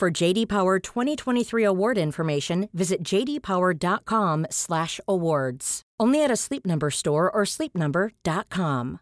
For 0.00 0.10
JD 0.10 0.48
Power 0.48 0.78
2023 0.78 1.62
award 1.62 1.98
information, 1.98 2.70
visit 2.72 3.02
jdpower.com/awards. 3.02 5.82
Only 6.00 6.24
at 6.24 6.30
a 6.30 6.36
Sleep 6.36 6.64
Number 6.64 6.90
store 6.90 7.30
or 7.30 7.42
sleepnumber.com. 7.42 9.00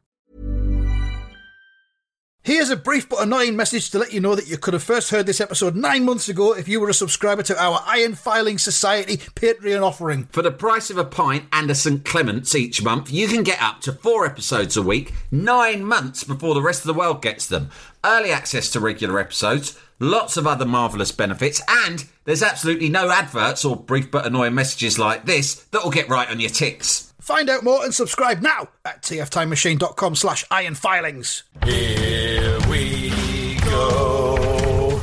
Here's 2.43 2.71
a 2.71 2.77
brief 2.77 3.09
but 3.09 3.23
annoying 3.23 3.57
message 3.57 3.91
to 3.91 3.99
let 3.99 4.13
you 4.13 4.21
know 4.21 4.35
that 4.35 4.49
you 4.49 4.57
could 4.57 4.75
have 4.75 4.83
first 4.83 5.11
heard 5.11 5.27
this 5.27 5.41
episode 5.41 5.77
nine 5.77 6.05
months 6.05 6.29
ago 6.29 6.57
if 6.57 6.67
you 6.67 6.81
were 6.81 6.89
a 6.89 6.95
subscriber 6.95 7.43
to 7.43 7.63
our 7.63 7.81
Iron 7.87 8.15
Filing 8.15 8.59
Society 8.59 9.19
Patreon 9.19 9.83
offering. 9.83 10.25
For 10.33 10.43
the 10.43 10.51
price 10.51 10.91
of 10.91 10.99
a 10.99 11.05
pint 11.05 11.45
and 11.53 11.71
a 11.71 11.75
St. 11.75 12.05
Clement's 12.05 12.57
each 12.57 12.83
month, 12.83 13.13
you 13.13 13.29
can 13.29 13.45
get 13.45 13.63
up 13.63 13.81
to 13.83 13.93
four 13.93 14.27
episodes 14.27 14.77
a 14.77 14.83
week, 14.83 15.13
nine 15.31 15.85
months 15.85 16.25
before 16.25 16.55
the 16.55 16.63
rest 16.63 16.81
of 16.81 16.89
the 16.89 16.99
world 16.99 17.23
gets 17.23 17.47
them. 17.47 17.71
Early 18.03 18.31
access 18.31 18.71
to 18.71 18.81
regular 18.81 19.21
episodes, 19.21 19.79
lots 19.99 20.37
of 20.37 20.47
other 20.47 20.65
marvellous 20.65 21.13
benefits, 21.13 21.61
and 21.69 22.05
there's 22.25 22.43
absolutely 22.43 22.89
no 22.89 23.11
adverts 23.11 23.65
or 23.65 23.77
brief 23.77 24.11
but 24.11 24.27
annoying 24.27 24.55
messages 24.55 24.99
like 24.99 25.25
this 25.27 25.55
that 25.71 25.83
will 25.83 25.91
get 25.91 26.09
right 26.09 26.29
on 26.31 26.41
your 26.41 26.51
ticks. 26.51 27.13
Find 27.21 27.51
out 27.51 27.63
more 27.63 27.85
and 27.85 27.95
subscribe 27.95 28.41
now 28.41 28.69
at 28.85 29.03
tftimemachine.com 29.03 30.15
slash 30.15 30.47
ironfilings. 30.49 31.43
Here 31.65 32.59
we 32.69 33.57
go. 33.65 35.01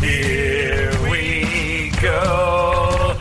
Here 0.00 0.90
we 1.10 1.92
go. 2.00 3.16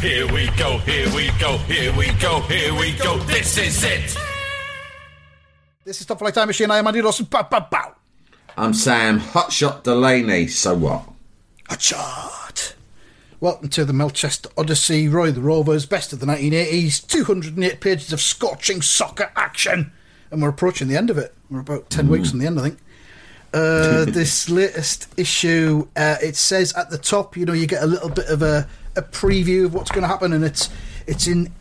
Here 0.00 0.32
we 0.32 0.46
go, 0.56 0.78
here 0.78 1.14
we 1.14 1.30
go, 1.40 1.58
here 1.58 1.92
we 1.96 2.12
go, 2.20 2.40
here 2.42 2.72
we 2.74 2.92
go. 2.92 3.18
This 3.18 3.58
is 3.58 3.82
it. 3.82 4.16
This 5.84 6.00
is 6.00 6.06
Top 6.06 6.18
Flight 6.18 6.32
Time 6.32 6.46
Machine. 6.46 6.70
I 6.70 6.78
am 6.78 6.86
Andy 6.86 7.02
Dawson. 7.02 7.26
Bow, 7.26 7.42
bow, 7.42 7.66
bow. 7.70 7.95
I'm 8.58 8.72
Sam 8.72 9.20
Hotshot 9.20 9.82
Delaney, 9.82 10.46
so 10.46 10.74
what? 10.74 11.06
Chart. 11.78 12.74
Welcome 13.38 13.68
to 13.68 13.84
the 13.84 13.92
Melchester 13.92 14.48
Odyssey, 14.56 15.08
Roy 15.08 15.30
the 15.30 15.42
Rovers, 15.42 15.84
best 15.84 16.14
of 16.14 16.20
the 16.20 16.26
1980s, 16.26 17.06
208 17.06 17.80
pages 17.80 18.14
of 18.14 18.20
scorching 18.22 18.80
soccer 18.80 19.30
action. 19.36 19.92
And 20.30 20.40
we're 20.40 20.48
approaching 20.48 20.88
the 20.88 20.96
end 20.96 21.10
of 21.10 21.18
it. 21.18 21.34
We're 21.50 21.60
about 21.60 21.90
10 21.90 22.08
weeks 22.08 22.30
from 22.30 22.38
the 22.38 22.46
end, 22.46 22.58
I 22.58 22.62
think. 22.62 22.78
Uh, 23.52 24.04
this 24.08 24.48
latest 24.48 25.12
issue, 25.18 25.86
uh, 25.94 26.16
it 26.22 26.34
says 26.34 26.72
at 26.72 26.88
the 26.88 26.96
top, 26.96 27.36
you 27.36 27.44
know, 27.44 27.52
you 27.52 27.66
get 27.66 27.82
a 27.82 27.86
little 27.86 28.08
bit 28.08 28.28
of 28.28 28.40
a, 28.40 28.66
a 28.96 29.02
preview 29.02 29.66
of 29.66 29.74
what's 29.74 29.90
going 29.90 30.02
to 30.02 30.08
happen, 30.08 30.32
and 30.32 30.42
it's 30.42 30.70
it's 31.06 31.26
in 31.26 31.52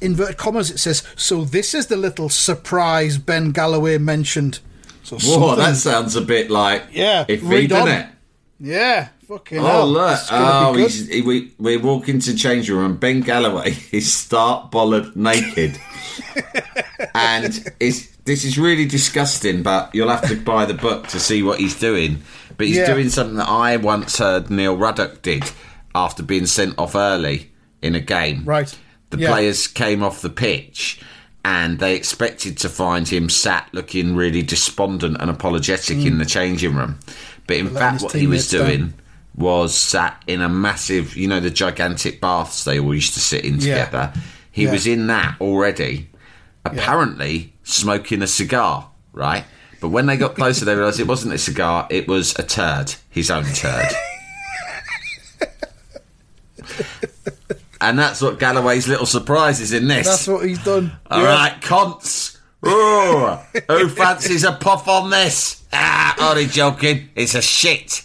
inverted 0.00 0.36
commas. 0.36 0.70
It 0.70 0.78
says, 0.78 1.02
"So 1.16 1.44
this 1.44 1.74
is 1.74 1.88
the 1.88 1.96
little 1.96 2.28
surprise 2.28 3.18
Ben 3.18 3.50
Galloway 3.50 3.98
mentioned." 3.98 4.60
So 5.04 5.18
Whoa, 5.18 5.54
that 5.56 5.76
sounds 5.76 6.16
a 6.16 6.20
bit 6.22 6.50
like 6.50 6.84
Yeah, 6.92 7.24
if 7.28 7.42
read 7.44 7.70
doesn't 7.70 7.88
it? 7.94 8.06
yeah, 8.58 9.08
fucking 9.28 9.58
Oh 9.58 9.62
hell. 9.62 9.86
look! 9.88 10.18
Oh, 10.30 10.72
he, 10.74 11.20
we 11.22 11.52
we 11.58 11.76
walk 11.76 12.08
into 12.08 12.34
change 12.34 12.68
room 12.70 12.84
and 12.86 12.98
Ben 13.00 13.20
Galloway 13.20 13.76
is 13.92 14.12
start 14.12 14.70
bollard 14.70 15.14
naked, 15.14 15.78
and 17.14 17.72
is 17.80 18.10
this 18.24 18.44
is 18.44 18.58
really 18.58 18.86
disgusting. 18.86 19.62
But 19.62 19.94
you'll 19.94 20.08
have 20.08 20.26
to 20.28 20.36
buy 20.36 20.64
the 20.64 20.74
book 20.74 21.08
to 21.08 21.20
see 21.20 21.42
what 21.42 21.60
he's 21.60 21.78
doing. 21.78 22.22
But 22.56 22.68
he's 22.68 22.76
Yeah. 22.76 22.86
doing 22.94 23.08
something 23.10 23.36
that 23.36 23.48
I 23.48 23.76
once 23.76 24.18
heard 24.18 24.48
Neil 24.50 24.76
Ruddock 24.76 25.22
did 25.22 25.44
after 25.94 26.22
being 26.22 26.46
sent 26.46 26.78
off 26.78 26.94
early 26.94 27.50
in 27.82 27.94
a 27.94 28.00
game. 28.00 28.44
Right. 28.44 28.72
The 29.10 29.18
Yeah. 29.18 29.30
players 29.32 29.66
came 29.66 30.02
off 30.02 30.22
the 30.22 30.30
pitch. 30.30 31.00
And 31.44 31.78
they 31.78 31.94
expected 31.94 32.56
to 32.58 32.68
find 32.70 33.06
him 33.06 33.28
sat 33.28 33.68
looking 33.72 34.16
really 34.16 34.42
despondent 34.42 35.18
and 35.20 35.30
apologetic 35.30 35.98
in 35.98 36.16
the 36.18 36.24
changing 36.24 36.74
room. 36.74 36.98
But 37.46 37.58
in 37.58 37.74
letting 37.74 37.98
fact, 37.98 38.02
what 38.02 38.12
he 38.14 38.26
was 38.26 38.48
doing 38.48 38.94
was 39.36 39.76
sat 39.76 40.22
in 40.26 40.40
a 40.40 40.48
massive, 40.48 41.16
you 41.16 41.28
know, 41.28 41.40
the 41.40 41.50
gigantic 41.50 42.20
baths 42.20 42.64
they 42.64 42.80
all 42.80 42.94
used 42.94 43.12
to 43.14 43.20
sit 43.20 43.44
in 43.44 43.60
Yeah. 43.60 43.84
together. 43.84 44.12
He 44.50 44.64
Yeah. 44.64 44.72
was 44.72 44.86
in 44.86 45.06
that 45.08 45.36
already, 45.40 46.08
apparently 46.64 47.52
smoking 47.62 48.22
a 48.22 48.26
cigar, 48.26 48.88
right? 49.12 49.44
But 49.80 49.88
when 49.88 50.06
they 50.06 50.16
got 50.16 50.34
closer, 50.36 50.64
they 50.64 50.74
realised 50.74 50.98
it 51.00 51.06
wasn't 51.06 51.34
a 51.34 51.38
cigar, 51.38 51.86
it 51.90 52.08
was 52.08 52.34
a 52.38 52.42
turd, 52.42 52.94
his 53.10 53.30
own 53.30 53.44
turd. 53.52 53.88
and 57.88 57.98
that's 57.98 58.20
what 58.20 58.38
Galloway's 58.38 58.86
little 58.88 59.06
surprise 59.06 59.60
is 59.60 59.72
in 59.72 59.88
this. 59.88 60.06
That's 60.06 60.26
what 60.28 60.46
he's 60.46 60.62
done. 60.62 60.92
All 61.10 61.20
Yeah. 61.22 61.26
right, 61.34 61.60
cons. 61.62 62.38
Who 62.62 63.88
fancies 63.90 64.44
a 64.44 64.52
puff 64.52 64.88
on 64.88 65.10
this? 65.10 65.62
Ah, 65.72 66.30
only 66.30 66.46
joking. 66.46 67.10
It's 67.14 67.34
a 67.34 67.42
shit. 67.42 68.02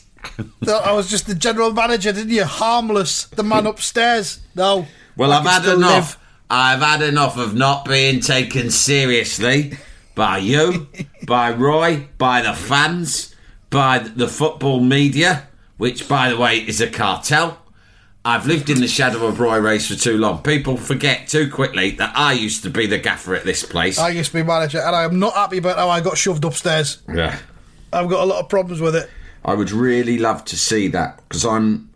I 0.67 0.91
was 0.91 1.09
just 1.09 1.27
the 1.27 1.35
general 1.35 1.71
manager, 1.73 2.11
didn't 2.11 2.31
you? 2.33 2.43
Harmless, 2.43 3.25
the 3.25 3.43
man 3.43 3.65
upstairs. 3.67 4.39
No. 4.55 4.85
Well, 5.15 5.31
I've 5.31 5.45
had 5.45 5.65
enough. 5.65 6.15
live. 6.15 6.17
I've 6.49 6.79
had 6.81 7.01
enough 7.01 7.37
of 7.37 7.53
not 7.55 7.85
being 7.85 8.19
taken 8.21 8.69
seriously 8.71 9.77
by 10.15 10.39
you, 10.39 10.87
by 11.25 11.51
Roy, 11.53 12.07
by 12.17 12.41
the 12.41 12.53
fans, 12.53 13.33
by 13.69 13.99
the 13.99 14.27
football 14.27 14.79
media, 14.81 15.47
which, 15.77 16.09
by 16.09 16.29
the 16.29 16.37
way, 16.37 16.57
is 16.57 16.81
a 16.81 16.89
cartel. 16.89 17.58
I've 18.29 18.45
lived 18.45 18.69
in 18.69 18.79
the 18.79 18.87
shadow 18.87 19.25
of 19.25 19.39
Roy 19.39 19.57
Race 19.57 19.87
for 19.87 19.95
too 19.95 20.15
long. 20.15 20.43
People 20.43 20.77
forget 20.77 21.27
too 21.27 21.49
quickly 21.49 21.89
that 21.91 22.15
I 22.15 22.33
used 22.33 22.61
to 22.61 22.69
be 22.69 22.85
the 22.85 22.99
gaffer 22.99 23.33
at 23.33 23.43
this 23.43 23.63
place. 23.63 23.97
I 23.97 24.09
used 24.09 24.29
to 24.33 24.37
be 24.37 24.43
manager, 24.43 24.77
and 24.79 24.95
I 24.95 25.03
am 25.03 25.17
not 25.17 25.33
happy 25.33 25.57
about 25.57 25.77
how 25.77 25.89
I 25.89 25.99
got 25.99 26.15
shoved 26.15 26.45
upstairs. 26.45 26.99
yeah. 27.11 27.39
I've 27.91 28.07
got 28.07 28.21
a 28.21 28.25
lot 28.25 28.39
of 28.39 28.47
problems 28.47 28.81
with 28.81 28.95
it. 28.95 29.09
I 29.43 29.55
would 29.55 29.71
really 29.71 30.19
love 30.19 30.45
to 30.45 30.55
see 30.55 30.89
that 30.89 31.21
because 31.27 31.43
I'm 31.43 31.89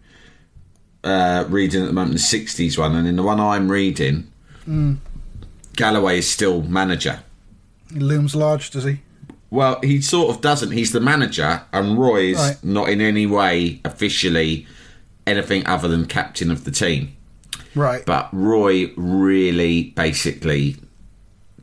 uh, 1.04 1.46
reading 1.50 1.84
at 1.84 1.86
the 1.86 1.94
moment 1.94 2.14
the 2.14 2.20
'60s 2.20 2.80
one, 2.80 2.96
and 2.96 3.08
in 3.08 3.16
the 3.16 3.22
one 3.22 3.40
I'm 3.40 3.70
reading, 3.72 4.32
Galloway 5.76 6.18
is 6.18 6.28
still 6.28 6.64
manager. 6.64 7.20
He 7.94 8.00
looms 8.00 8.34
large, 8.36 8.72
does 8.72 8.86
he? 8.86 9.02
Well, 9.52 9.80
he 9.84 10.02
sort 10.02 10.36
of 10.36 10.42
doesn't. 10.42 10.72
He's 10.72 10.94
the 10.94 11.00
manager, 11.00 11.62
and 11.72 12.00
Roy 12.00 12.32
is 12.32 12.38
Right. 12.40 12.64
not 12.64 12.90
in 12.90 13.02
any 13.02 13.28
way 13.28 13.82
officially 13.86 14.66
anything 15.26 15.66
other 15.66 15.88
than 15.88 16.06
captain 16.06 16.52
of 16.52 16.64
the 16.66 16.72
team. 16.72 17.16
Right. 17.76 18.06
But 18.06 18.30
Roy 18.32 18.92
really, 18.96 19.92
basically, 19.96 20.78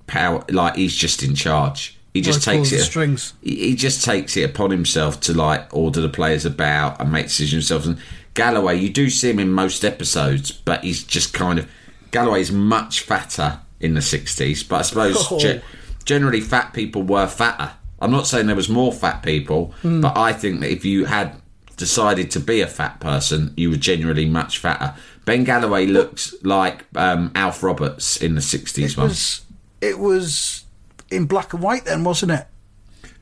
power 0.07 0.45
like 0.51 0.77
he's 0.77 0.95
just 0.97 1.23
in 1.23 1.35
charge. 1.35 1.97
He 2.15 2.21
just 2.21 2.45
Roy 2.47 2.55
takes 2.55 2.73
it. 2.73 2.81
strings. 2.83 3.35
He 3.43 3.69
he 3.69 3.75
just 3.77 4.05
takes 4.05 4.37
it 4.37 4.43
upon 4.49 4.71
himself 4.71 5.21
to 5.23 5.35
like 5.35 5.69
order 5.75 6.01
the 6.01 6.09
players 6.09 6.45
about 6.45 7.01
and 7.01 7.13
make 7.13 7.27
decisions 7.27 7.69
himself. 7.69 7.87
And 7.87 7.99
Galloway, 8.35 8.79
you 8.79 8.89
do 8.89 9.11
see 9.11 9.31
him 9.31 9.39
in 9.39 9.53
most 9.53 9.85
episodes, 9.85 10.51
but 10.51 10.83
he's 10.85 11.05
just 11.05 11.33
kind 11.33 11.59
of 11.59 11.69
Galloway's 12.11 12.51
much 12.51 13.01
fatter 13.03 13.61
in 13.79 13.95
the 13.95 14.03
sixties. 14.03 14.63
But 14.65 14.77
I 14.77 14.83
suppose 14.83 15.17
Oh. 15.31 15.39
ge- 15.39 15.63
generally 16.05 16.41
fat 16.41 16.73
people 16.73 17.03
were 17.05 17.27
fatter. 17.29 17.73
I'm 18.01 18.11
not 18.11 18.27
saying 18.27 18.47
there 18.47 18.57
was 18.57 18.69
more 18.69 18.93
fat 18.93 19.23
people, 19.23 19.75
Hmm. 19.83 20.01
but 20.01 20.17
I 20.17 20.33
think 20.33 20.61
that 20.61 20.73
if 20.73 20.85
you 20.85 21.05
had 21.05 21.40
decided 21.81 22.31
to 22.31 22.39
be 22.39 22.61
a 22.61 22.67
fat 22.67 23.01
person, 23.01 23.55
you 23.57 23.71
were 23.71 23.77
generally 23.77 24.27
much 24.27 24.59
fatter. 24.59 24.95
Ben 25.25 25.45
Galloway 25.45 25.87
looks 25.87 26.35
like 26.45 26.85
um, 26.95 27.33
Alf 27.35 27.63
Roberts 27.63 28.19
in 28.19 28.35
the 28.37 28.41
'60s 28.41 28.91
It 28.93 28.97
one. 28.97 29.09
was, 29.09 29.41
it 29.81 29.99
was 29.99 30.65
in 31.11 31.25
black 31.27 31.53
and 31.55 31.63
white 31.63 31.87
then, 31.87 32.05
wasn't 32.05 32.33
it? 32.33 32.47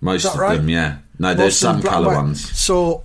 Most 0.00 0.26
of 0.26 0.36
right? 0.36 0.56
them, 0.56 0.68
yeah. 0.68 0.98
No, 1.18 1.28
Most 1.28 1.38
there's 1.38 1.58
some 1.58 1.82
colour 1.82 2.14
ones. 2.14 2.50
So, 2.58 3.04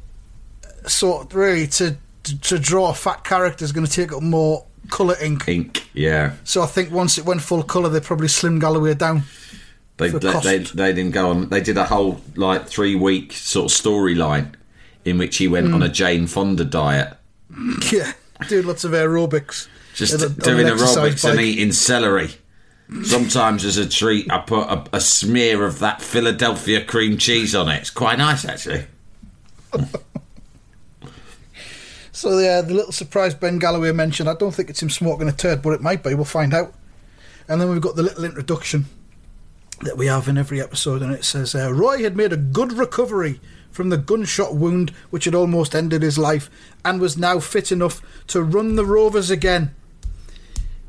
so 0.87 1.27
really, 1.31 1.67
to 1.67 1.95
to, 2.23 2.39
to 2.39 2.59
draw 2.59 2.89
a 2.89 2.93
fat 2.93 3.23
character 3.23 3.63
is 3.63 3.71
going 3.71 3.85
to 3.85 3.91
take 3.91 4.11
up 4.11 4.23
more 4.23 4.65
colour 4.89 5.15
ink. 5.21 5.47
Ink, 5.47 5.87
yeah. 5.93 6.33
So 6.43 6.61
I 6.63 6.65
think 6.65 6.91
once 6.91 7.17
it 7.17 7.25
went 7.25 7.41
full 7.41 7.61
colour, 7.63 7.89
they 7.89 7.99
probably 7.99 8.27
slimmed 8.27 8.61
Galloway 8.61 8.95
down. 8.95 9.23
They, 9.97 10.09
they, 10.09 10.39
they 10.39 10.57
they 10.57 10.93
didn't 10.93 11.11
go 11.11 11.29
on. 11.29 11.49
They 11.49 11.61
did 11.61 11.77
a 11.77 11.85
whole 11.85 12.21
like 12.35 12.67
three 12.67 12.95
week 12.95 13.33
sort 13.33 13.71
of 13.71 13.77
storyline 13.77 14.55
in 15.05 15.17
which 15.17 15.37
he 15.37 15.47
went 15.47 15.67
Hmm. 15.67 15.75
on 15.75 15.83
a 15.83 15.89
Jane 15.89 16.27
Fonda 16.27 16.63
diet, 16.65 17.13
Yeah, 17.91 18.13
doing 18.47 18.65
lots 18.67 18.83
of 18.83 18.91
aerobics. 18.91 19.67
just 19.95 20.13
a- 20.21 20.29
doing 20.29 20.67
aerobics 20.67 21.29
and 21.29 21.39
eating 21.39 21.71
celery. 21.71 22.35
Sometimes 23.03 23.63
as 23.65 23.77
a 23.77 23.87
treat, 23.87 24.31
I 24.31 24.39
put 24.39 24.67
a, 24.67 24.83
a 24.93 25.01
smear 25.01 25.65
of 25.65 25.79
that 25.79 26.01
Philadelphia 26.01 26.83
cream 26.83 27.17
cheese 27.17 27.55
on 27.55 27.69
it. 27.69 27.77
It's 27.81 27.89
quite 27.89 28.17
nice 28.17 28.45
actually. 28.45 28.85
So 32.15 32.37
yeah, 32.37 32.61
the 32.61 32.73
little 32.75 32.91
surprise 32.91 33.33
Ben 33.33 33.57
Galloway 33.59 33.91
mentioned. 33.91 34.29
I 34.29 34.35
don't 34.35 34.53
think 34.53 34.69
it's 34.69 34.81
him 34.81 34.89
smoking 34.89 35.27
a 35.27 35.31
turd, 35.31 35.61
but 35.61 35.71
it 35.71 35.81
might 35.81 36.03
be. 36.03 36.13
We'll 36.13 36.25
find 36.25 36.53
out. 36.53 36.73
And 37.47 37.59
then 37.59 37.69
we've 37.69 37.81
got 37.81 37.95
the 37.95 38.03
little 38.03 38.23
introduction 38.23 38.85
that 39.81 39.97
we 39.97 40.05
have 40.05 40.27
in 40.27 40.37
every 40.37 40.61
episode, 40.61 41.01
and 41.01 41.11
it 41.11 41.25
says 41.25 41.55
uh, 41.55 41.73
Roy 41.73 42.03
had 42.03 42.15
made 42.15 42.31
a 42.31 42.37
good 42.37 42.71
recovery 42.73 43.41
from 43.73 43.89
the 43.89 43.97
gunshot 43.97 44.55
wound 44.55 44.91
which 45.09 45.25
had 45.25 45.35
almost 45.35 45.75
ended 45.75 46.01
his 46.01 46.17
life, 46.17 46.49
and 46.85 47.01
was 47.01 47.17
now 47.17 47.39
fit 47.39 47.71
enough 47.71 48.01
to 48.27 48.41
run 48.41 48.75
the 48.75 48.85
Rovers 48.85 49.29
again. 49.29 49.75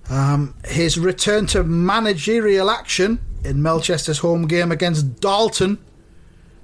Um, 0.08 0.54
his 0.66 0.98
return 0.98 1.46
to 1.46 1.64
managerial 1.64 2.70
action 2.70 3.18
in 3.42 3.62
Melchester's 3.62 4.18
home 4.18 4.46
game 4.46 4.70
against 4.70 5.20
Dalton 5.20 5.78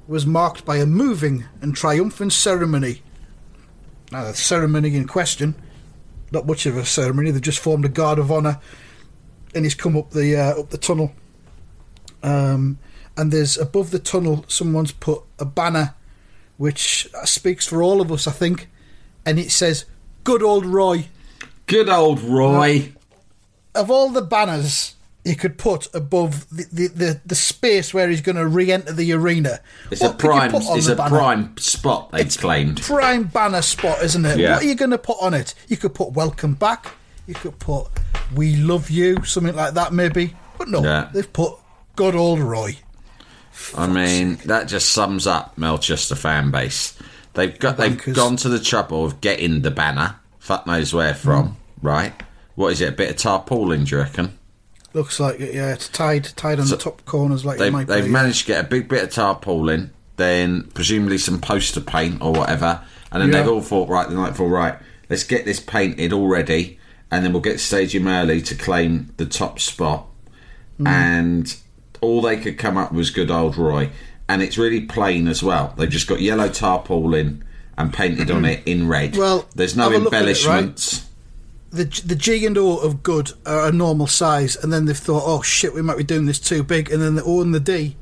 was 0.06 0.26
marked 0.26 0.64
by 0.64 0.76
a 0.76 0.86
moving 0.86 1.46
and 1.60 1.74
triumphant 1.74 2.32
ceremony. 2.32 3.02
Now, 4.12 4.24
the 4.24 4.34
ceremony 4.34 4.94
in 4.94 5.06
question, 5.06 5.54
not 6.32 6.46
much 6.46 6.66
of 6.66 6.76
a 6.76 6.84
ceremony, 6.84 7.30
they've 7.30 7.40
just 7.40 7.60
formed 7.60 7.84
a 7.84 7.88
guard 7.88 8.18
of 8.18 8.30
honour 8.30 8.60
and 9.54 9.64
he's 9.64 9.74
come 9.74 9.96
up 9.96 10.10
the 10.10 10.36
uh, 10.36 10.60
up 10.60 10.70
the 10.70 10.78
tunnel. 10.78 11.12
Um, 12.22 12.78
and 13.16 13.32
there's 13.32 13.58
above 13.58 13.90
the 13.90 13.98
tunnel, 13.98 14.44
someone's 14.48 14.92
put 14.92 15.22
a 15.38 15.44
banner 15.44 15.94
which 16.60 17.08
speaks 17.24 17.66
for 17.66 17.82
all 17.82 18.02
of 18.02 18.12
us, 18.12 18.26
I 18.26 18.32
think, 18.32 18.68
and 19.24 19.38
it 19.38 19.50
says, 19.50 19.86
Good 20.24 20.42
old 20.42 20.66
Roy. 20.66 21.06
Good 21.66 21.88
old 21.88 22.20
Roy. 22.20 22.92
Of 23.74 23.90
all 23.90 24.10
the 24.10 24.20
banners 24.20 24.94
he 25.24 25.34
could 25.34 25.56
put 25.56 25.88
above 25.94 26.46
the, 26.54 26.66
the, 26.70 26.86
the, 26.88 27.20
the 27.24 27.34
space 27.34 27.94
where 27.94 28.10
he's 28.10 28.20
going 28.20 28.36
to 28.36 28.46
re 28.46 28.70
enter 28.70 28.92
the 28.92 29.10
arena, 29.14 29.60
It's 29.90 30.02
a 30.02 30.08
what 30.08 30.18
could 30.18 30.26
you 30.26 30.32
prime. 30.50 30.54
It's 30.76 30.88
a 30.88 30.96
banner? 30.96 31.08
prime 31.16 31.56
spot. 31.56 32.10
They've 32.12 32.28
claimed. 32.36 32.82
prime 32.82 33.24
banner 33.24 33.62
spot, 33.62 34.02
isn't 34.02 34.26
it? 34.26 34.38
Yeah. 34.38 34.52
What 34.52 34.62
are 34.62 34.66
you 34.66 34.74
going 34.74 34.90
to 34.90 34.98
put 34.98 35.16
on 35.22 35.32
it? 35.32 35.54
You 35.68 35.78
could 35.78 35.94
put 35.94 36.12
"Welcome 36.12 36.54
back." 36.56 36.92
You 37.26 37.32
could 37.34 37.58
put 37.58 37.86
"We 38.34 38.56
love 38.56 38.90
you," 38.90 39.24
something 39.24 39.56
like 39.56 39.72
that, 39.74 39.94
maybe. 39.94 40.36
But 40.58 40.68
no, 40.68 40.82
Yeah. 40.82 41.08
they've 41.14 41.32
put 41.32 41.54
"Good 41.96 42.14
old 42.14 42.40
Roy." 42.40 42.76
I 43.76 43.86
mean, 43.86 44.36
that 44.46 44.68
just 44.68 44.90
sums 44.90 45.26
up 45.26 45.56
Melchester 45.58 46.14
fan 46.14 46.50
base. 46.50 46.96
They've 47.34 47.56
got 47.58 47.76
they've 47.76 47.92
Bonkers. 47.92 48.14
gone 48.14 48.36
to 48.36 48.48
the 48.48 48.58
trouble 48.60 49.04
of 49.04 49.20
getting 49.20 49.62
the 49.62 49.70
banner. 49.70 50.16
Fuck 50.38 50.66
knows 50.66 50.92
where 50.92 51.14
from. 51.14 51.56
Right? 51.82 52.12
What 52.56 52.72
is 52.72 52.80
it? 52.80 52.88
A 52.88 52.92
bit 52.92 53.10
of 53.10 53.16
tarpaulin? 53.16 53.84
Do 53.84 53.96
you 53.96 54.02
reckon? 54.02 54.36
Looks 54.92 55.20
like 55.20 55.38
it. 55.40 55.54
Yeah, 55.54 55.72
it's 55.72 55.88
tied 55.88 56.24
tied 56.36 56.58
on 56.58 56.66
the 56.68 56.76
top 56.76 57.04
corners 57.04 57.44
like 57.44 57.56
it 57.56 57.60
They've 57.60 57.72
might 57.72 57.86
they've 57.86 58.04
be. 58.04 58.10
managed 58.10 58.40
to 58.40 58.46
get 58.46 58.64
a 58.64 58.68
big 58.68 58.88
bit 58.88 59.04
of 59.04 59.10
tarpaulin, 59.10 59.92
then 60.16 60.64
presumably 60.74 61.18
some 61.18 61.40
poster 61.40 61.80
paint 61.80 62.20
or 62.20 62.32
whatever, 62.32 62.82
and 63.12 63.22
then 63.22 63.30
Yeah. 63.30 63.38
they've 63.42 63.52
all 63.52 63.60
thought 63.60 63.88
right 63.88 64.08
the 64.08 64.14
night 64.16 64.30
before 64.30 64.48
right. 64.48 64.74
Let's 65.08 65.22
get 65.24 65.44
this 65.44 65.60
painted 65.60 66.12
already, 66.12 66.78
and 67.10 67.24
then 67.24 67.32
we'll 67.32 67.40
get 67.42 67.60
Stadium 67.60 68.08
early 68.08 68.42
to 68.42 68.54
claim 68.56 69.10
the 69.16 69.26
top 69.26 69.60
spot. 69.60 70.06
Mm. 70.80 70.88
And 70.88 71.56
all 72.00 72.20
they 72.22 72.36
could 72.36 72.58
come 72.58 72.76
up 72.76 72.90
with 72.90 72.98
was 72.98 73.10
good 73.10 73.30
old 73.30 73.56
Roy, 73.56 73.90
and 74.28 74.42
it's 74.42 74.58
really 74.58 74.80
plain 74.82 75.28
as 75.28 75.42
well. 75.42 75.74
They've 75.76 75.90
just 75.90 76.06
got 76.06 76.20
yellow 76.20 76.48
tarpaulin 76.48 77.44
and 77.76 77.92
painted 77.92 78.30
on 78.30 78.44
it 78.44 78.62
in 78.66 78.88
red. 78.88 79.16
Well, 79.16 79.48
there's 79.54 79.76
no 79.76 79.84
have 79.84 79.92
a 79.92 80.04
look 80.04 80.12
at 80.12 80.22
it, 80.22 80.44
right? 80.46 80.58
embellishments. 80.58 81.08
the 81.70 81.84
the 82.04 82.14
G 82.14 82.44
and 82.46 82.58
O 82.58 82.78
of 82.78 83.02
good 83.02 83.32
are 83.46 83.68
a 83.68 83.72
normal 83.72 84.06
size, 84.06 84.56
and 84.56 84.72
then 84.72 84.84
they've 84.84 84.96
thought, 84.96 85.22
"Oh 85.24 85.42
shit, 85.42 85.74
we 85.74 85.82
might 85.82 85.96
be 85.96 86.04
doing 86.04 86.26
this 86.26 86.38
too 86.38 86.62
big." 86.62 86.90
And 86.90 87.00
then 87.02 87.14
the 87.14 87.24
O 87.24 87.40
and 87.40 87.54
the 87.54 87.60
D, 87.60 87.96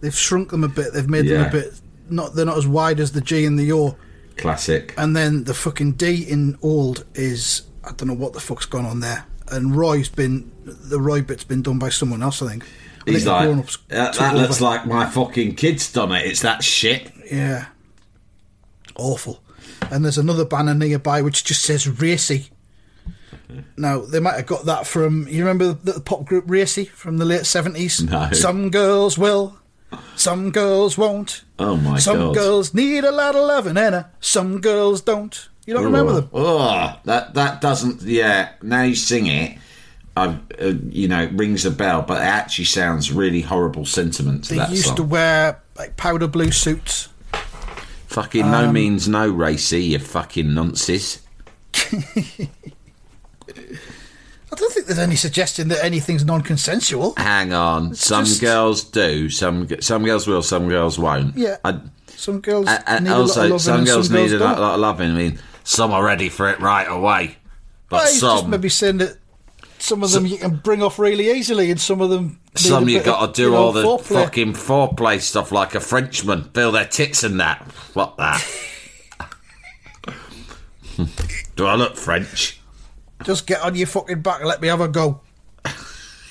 they've 0.00 0.14
shrunk 0.14 0.50
them 0.50 0.64
a 0.64 0.68
bit. 0.68 0.92
They've 0.92 1.08
made 1.08 1.28
them 1.28 1.46
a 1.46 1.50
bit 1.50 1.80
not. 2.10 2.34
They're 2.34 2.46
not 2.46 2.58
as 2.58 2.66
wide 2.66 3.00
as 3.00 3.12
the 3.12 3.20
G 3.20 3.44
and 3.44 3.58
the 3.58 3.72
O. 3.72 3.96
Classic. 4.36 4.92
And 4.98 5.16
then 5.16 5.44
the 5.44 5.54
fucking 5.54 5.92
D 5.92 6.22
in 6.22 6.58
old 6.60 7.04
is 7.14 7.62
I 7.84 7.92
don't 7.92 8.08
know 8.08 8.14
what 8.14 8.34
the 8.34 8.40
fuck's 8.40 8.66
gone 8.66 8.84
on 8.84 9.00
there. 9.00 9.24
And 9.48 9.74
Roy's 9.76 10.08
been 10.08 10.52
the 10.64 11.00
Roy 11.00 11.22
bit's 11.22 11.44
been 11.44 11.62
done 11.62 11.78
by 11.78 11.88
someone 11.88 12.22
else. 12.22 12.42
I 12.42 12.48
think. 12.48 12.64
He's 13.06 13.26
like, 13.26 13.48
that, 13.88 14.14
that 14.14 14.34
looks 14.34 14.60
like 14.60 14.86
my 14.86 15.06
fucking 15.06 15.54
kid's 15.54 15.92
done 15.92 16.12
it. 16.12 16.26
It's 16.26 16.42
that 16.42 16.62
shit. 16.64 17.12
yeah, 17.30 17.66
awful. 18.96 19.42
And 19.90 20.04
there's 20.04 20.18
another 20.18 20.44
banner 20.44 20.74
nearby 20.74 21.22
which 21.22 21.44
just 21.44 21.62
says 21.62 21.88
Racy. 21.88 22.48
Now 23.76 24.00
they 24.00 24.18
might 24.20 24.34
have 24.36 24.46
got 24.46 24.64
that 24.66 24.86
from 24.86 25.28
you 25.28 25.38
remember 25.38 25.72
the, 25.72 25.92
the 25.92 26.00
pop 26.00 26.24
group 26.24 26.44
Racey 26.48 26.84
from 26.86 27.18
the 27.18 27.24
late 27.24 27.46
seventies. 27.46 28.02
No. 28.02 28.28
Some 28.32 28.70
girls 28.70 29.16
will, 29.16 29.56
some 30.16 30.50
girls 30.50 30.98
won't. 30.98 31.42
Oh 31.58 31.76
my 31.76 31.98
some 31.98 32.18
god. 32.18 32.34
girls 32.34 32.74
need 32.74 33.04
a 33.04 33.12
lot 33.12 33.36
of 33.36 33.44
loving 33.44 33.76
and 33.76 33.94
uh, 33.94 34.04
some 34.20 34.60
girls 34.60 35.00
don't. 35.00 35.48
You 35.64 35.74
don't 35.74 35.84
remember 35.84 36.12
them? 36.14 36.30
Oh, 36.32 36.98
that 37.04 37.34
that 37.34 37.60
doesn't. 37.60 38.02
Yeah, 38.02 38.50
now 38.62 38.82
you 38.82 38.96
sing 38.96 39.26
it, 39.26 39.58
uh, 40.16 40.36
you 40.88 41.08
know, 41.08 41.22
it 41.24 41.32
rings 41.32 41.64
a 41.66 41.70
bell, 41.70 42.02
but 42.02 42.20
it 42.22 42.24
actually 42.24 42.64
sounds 42.64 43.12
really 43.12 43.42
horrible 43.42 43.84
sentiment 43.84 44.44
to 44.44 44.50
They 44.54 44.58
that 44.58 44.70
used 44.70 44.86
song. 44.86 44.96
to 44.96 45.02
wear 45.02 45.60
like 45.76 45.96
powder 45.96 46.26
blue 46.26 46.50
suits. 46.50 47.08
fucking 48.06 48.44
Um, 48.44 48.50
no 48.50 48.72
means 48.72 49.06
no, 49.08 49.28
Racey. 49.30 49.82
You 49.84 49.98
fucking 49.98 50.46
nonces. 50.46 51.20
I 53.48 54.54
don't 54.54 54.72
think 54.72 54.86
there's 54.86 54.98
any 54.98 55.16
suggestion 55.16 55.68
that 55.68 55.84
anything's 55.84 56.24
non-consensual. 56.24 57.14
Hang 57.16 57.52
on, 57.52 57.94
some 57.94 58.24
just- 58.24 58.40
girls 58.40 58.84
do, 58.84 59.28
some 59.28 59.68
some 59.80 60.04
girls 60.04 60.26
will, 60.26 60.42
some 60.42 60.68
girls 60.68 60.98
won't. 60.98 61.36
Yeah. 61.36 61.56
I, 61.64 61.80
Some 62.16 62.40
girls 62.40 62.66
and, 62.68 62.82
and 62.86 63.04
need 63.04 63.10
a 63.10 63.14
lot 63.18 63.20
of 63.22 63.28
also 63.28 63.42
loving 63.42 63.58
some 63.58 63.84
girls 63.84 64.06
some 64.06 64.16
need 64.16 64.28
girls 64.30 64.40
a 64.40 64.44
lot, 64.44 64.58
lot 64.60 64.74
of 64.74 64.80
loving. 64.80 65.10
I 65.10 65.14
mean, 65.14 65.38
some 65.64 65.92
are 65.92 66.02
ready 66.02 66.28
for 66.30 66.48
it 66.48 66.60
right 66.60 66.86
away, 66.88 67.36
but 67.90 67.96
Well, 68.04 68.06
some 68.40 68.50
maybe 68.50 68.68
saying 68.70 68.98
that 68.98 69.18
some 69.78 70.02
of 70.02 70.10
them 70.12 70.26
you 70.26 70.38
can 70.38 70.56
bring 70.56 70.82
off 70.82 70.98
really 70.98 71.30
easily, 71.30 71.70
and 71.70 71.80
some 71.80 72.00
of 72.00 72.10
them 72.10 72.40
Some 72.54 72.88
you 72.88 73.02
got 73.02 73.26
to 73.26 73.32
do 73.32 73.42
you 73.44 73.50
know, 73.50 73.56
all 73.56 73.72
the 73.72 73.82
foreplay. 73.82 74.24
fucking 74.24 74.52
foreplay 74.54 75.20
stuff 75.20 75.52
like 75.52 75.74
a 75.74 75.80
Frenchman, 75.80 76.44
feel 76.54 76.72
their 76.72 76.86
tits 76.86 77.22
and 77.22 77.38
that. 77.40 77.62
What 77.94 78.16
that? 78.16 78.44
do 81.56 81.66
I 81.66 81.74
look 81.74 81.96
French? 81.96 82.60
Just 83.24 83.46
get 83.46 83.60
on 83.62 83.74
your 83.74 83.86
fucking 83.86 84.20
back 84.20 84.40
and 84.40 84.48
let 84.48 84.60
me 84.60 84.68
have 84.68 84.80
a 84.80 84.88
go. 84.88 85.20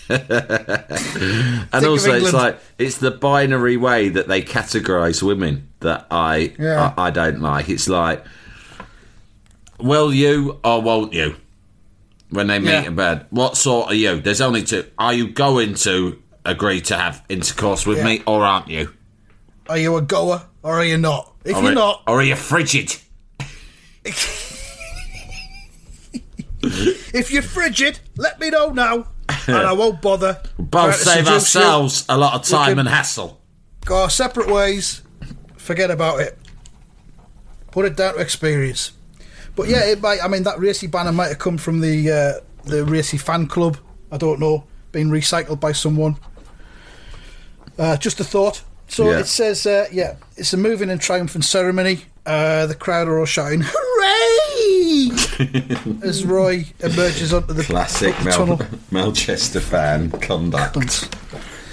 And 0.09 1.83
also, 1.85 2.13
it's 2.13 2.31
like 2.31 2.59
it's 2.77 2.97
the 2.99 3.09
binary 3.09 3.75
way 3.75 4.09
that 4.09 4.27
they 4.27 4.43
categorise 4.43 5.23
women 5.23 5.69
that 5.79 6.05
I, 6.11 6.53
Yeah. 6.59 6.93
I 6.95 7.07
I 7.07 7.09
don't 7.09 7.41
like. 7.41 7.69
It's 7.69 7.89
like, 7.89 8.23
will 9.79 10.13
you 10.13 10.59
or 10.63 10.81
won't 10.81 11.13
you? 11.13 11.35
When 12.29 12.47
they 12.47 12.59
meet 12.59 12.69
Yeah. 12.71 12.83
in 12.83 12.95
bed, 12.95 13.27
what 13.29 13.55
sort 13.55 13.89
are 13.89 13.93
you? 13.93 14.19
There's 14.19 14.41
only 14.41 14.63
two. 14.63 14.85
Are 14.97 15.13
you 15.13 15.29
going 15.29 15.75
to 15.75 16.21
agree 16.43 16.81
to 16.81 16.97
have 16.97 17.23
intercourse 17.29 17.85
with 17.85 17.99
Yeah. 17.99 18.05
me, 18.05 18.23
or 18.25 18.43
aren't 18.43 18.67
you? 18.69 18.91
Are 19.69 19.77
you 19.77 19.95
a 19.95 20.01
goer 20.01 20.43
or 20.63 20.79
are 20.79 20.85
you 20.85 20.97
not? 20.97 21.31
If 21.43 21.55
Or 21.55 21.61
you're 21.61 21.71
are- 21.71 21.75
not, 21.75 22.03
or 22.07 22.19
are 22.19 22.23
you 22.23 22.35
frigid? 22.35 22.95
if 26.61 27.31
you're 27.31 27.41
frigid, 27.41 27.99
let 28.17 28.39
me 28.39 28.49
know 28.49 28.69
now, 28.71 29.07
and 29.47 29.55
I 29.57 29.73
won't 29.81 30.01
bother. 30.01 30.41
Both 30.57 31.03
trying 31.03 31.23
to 31.23 31.25
save 31.25 31.27
ourselves 31.27 32.05
a 32.09 32.17
lot 32.17 32.33
of 32.33 32.43
time 32.43 32.69
can- 32.71 32.79
and 32.79 32.89
hassle. 32.89 33.41
Go 33.85 33.97
our 34.03 34.09
separate 34.09 34.49
ways. 34.49 35.01
Forget 35.57 35.91
about 35.91 36.19
it. 36.19 36.37
Put 37.71 37.85
it 37.85 37.95
down 37.95 38.15
to 38.15 38.19
experience. 38.19 38.91
But 39.55 39.67
yeah, 39.69 39.85
it 39.85 40.01
might. 40.01 40.23
I 40.23 40.27
mean, 40.27 40.43
that 40.43 40.59
racy 40.59 40.87
banner 40.87 41.11
might 41.11 41.27
have 41.29 41.39
come 41.39 41.57
from 41.57 41.79
the 41.81 42.11
uh, 42.11 42.33
the 42.65 42.83
Racey 42.85 43.17
fan 43.17 43.47
club. 43.47 43.77
I 44.11 44.17
don't 44.17 44.39
know, 44.39 44.65
being 44.91 45.09
recycled 45.09 45.59
by 45.59 45.71
someone. 45.71 46.17
Uh, 47.77 47.97
just 47.97 48.19
a 48.19 48.23
thought. 48.23 48.63
So 48.87 49.09
Yeah. 49.09 49.19
it 49.19 49.27
says, 49.27 49.65
uh, 49.65 49.87
yeah, 49.91 50.15
it's 50.37 50.53
a 50.53 50.57
moving 50.57 50.89
and 50.89 51.01
triumphant 51.01 51.43
ceremony. 51.45 52.05
Uh, 52.25 52.65
the 52.67 52.75
crowd 52.75 53.07
are 53.07 53.19
all 53.19 53.25
shouting, 53.25 53.61
"Hooray!" 53.65 55.09
as 56.07 56.25
Roy 56.25 56.65
emerges 56.79 57.33
onto 57.33 57.53
the, 57.53 57.63
Classic 57.63 58.13
up 58.13 58.19
the 58.19 58.25
Mel- 58.25 58.37
tunnel. 58.57 58.61
Melchester 58.91 59.59
fan 59.59 60.11
conduct. 60.11 61.09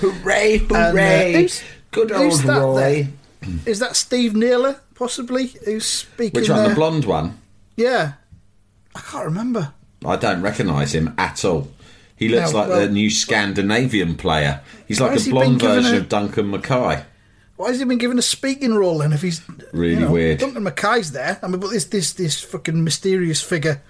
Hooray! 0.00 0.58
And, 0.58 0.72
uh, 0.72 0.92
who's- 1.38 1.62
Good 1.90 2.10
who's 2.10 2.38
old 2.40 2.48
that 2.48 2.60
Roy. 2.60 3.08
Is 3.66 3.78
that 3.80 3.96
Steve 3.96 4.34
Naylor, 4.34 4.80
possibly, 4.94 5.48
who's 5.64 5.84
speaking 5.84 6.40
Which 6.40 6.48
one? 6.48 6.58
there? 6.60 6.68
The 6.70 6.74
blonde 6.74 7.04
one? 7.04 7.38
Yeah. 7.82 8.12
I 8.94 9.00
can't 9.00 9.24
remember. 9.24 9.72
I 10.04 10.16
don't 10.16 10.42
recognise 10.42 10.94
him 10.94 11.14
at 11.18 11.44
all. 11.44 11.68
He 12.16 12.28
looks 12.28 12.52
No, 12.52 12.58
like 12.60 12.68
well- 12.68 12.80
the 12.80 12.88
new 12.88 13.10
Scandinavian 13.10 14.14
player. 14.16 14.60
He's 14.86 15.00
like 15.00 15.18
a 15.18 15.30
blonde 15.30 15.60
version 15.60 15.94
a- 15.94 15.98
of 15.98 16.08
Duncan 16.08 16.50
Mackay. 16.50 17.04
Why 17.56 17.68
has 17.68 17.78
he 17.78 17.84
been 17.84 17.98
given 17.98 18.18
a 18.18 18.22
speaking 18.22 18.74
role 18.74 18.98
then? 18.98 19.12
If 19.12 19.22
he's 19.22 19.40
Really 19.72 19.94
you 19.94 20.00
know, 20.00 20.10
weird. 20.12 20.38
Duncan 20.38 20.62
Mackay's 20.64 21.12
there. 21.12 21.38
I 21.42 21.46
mean, 21.48 21.60
but 21.60 21.70
this 21.70 21.84
this 21.84 22.12
this 22.12 22.40
fucking 22.40 22.82
mysterious 22.82 23.40
figure 23.40 23.80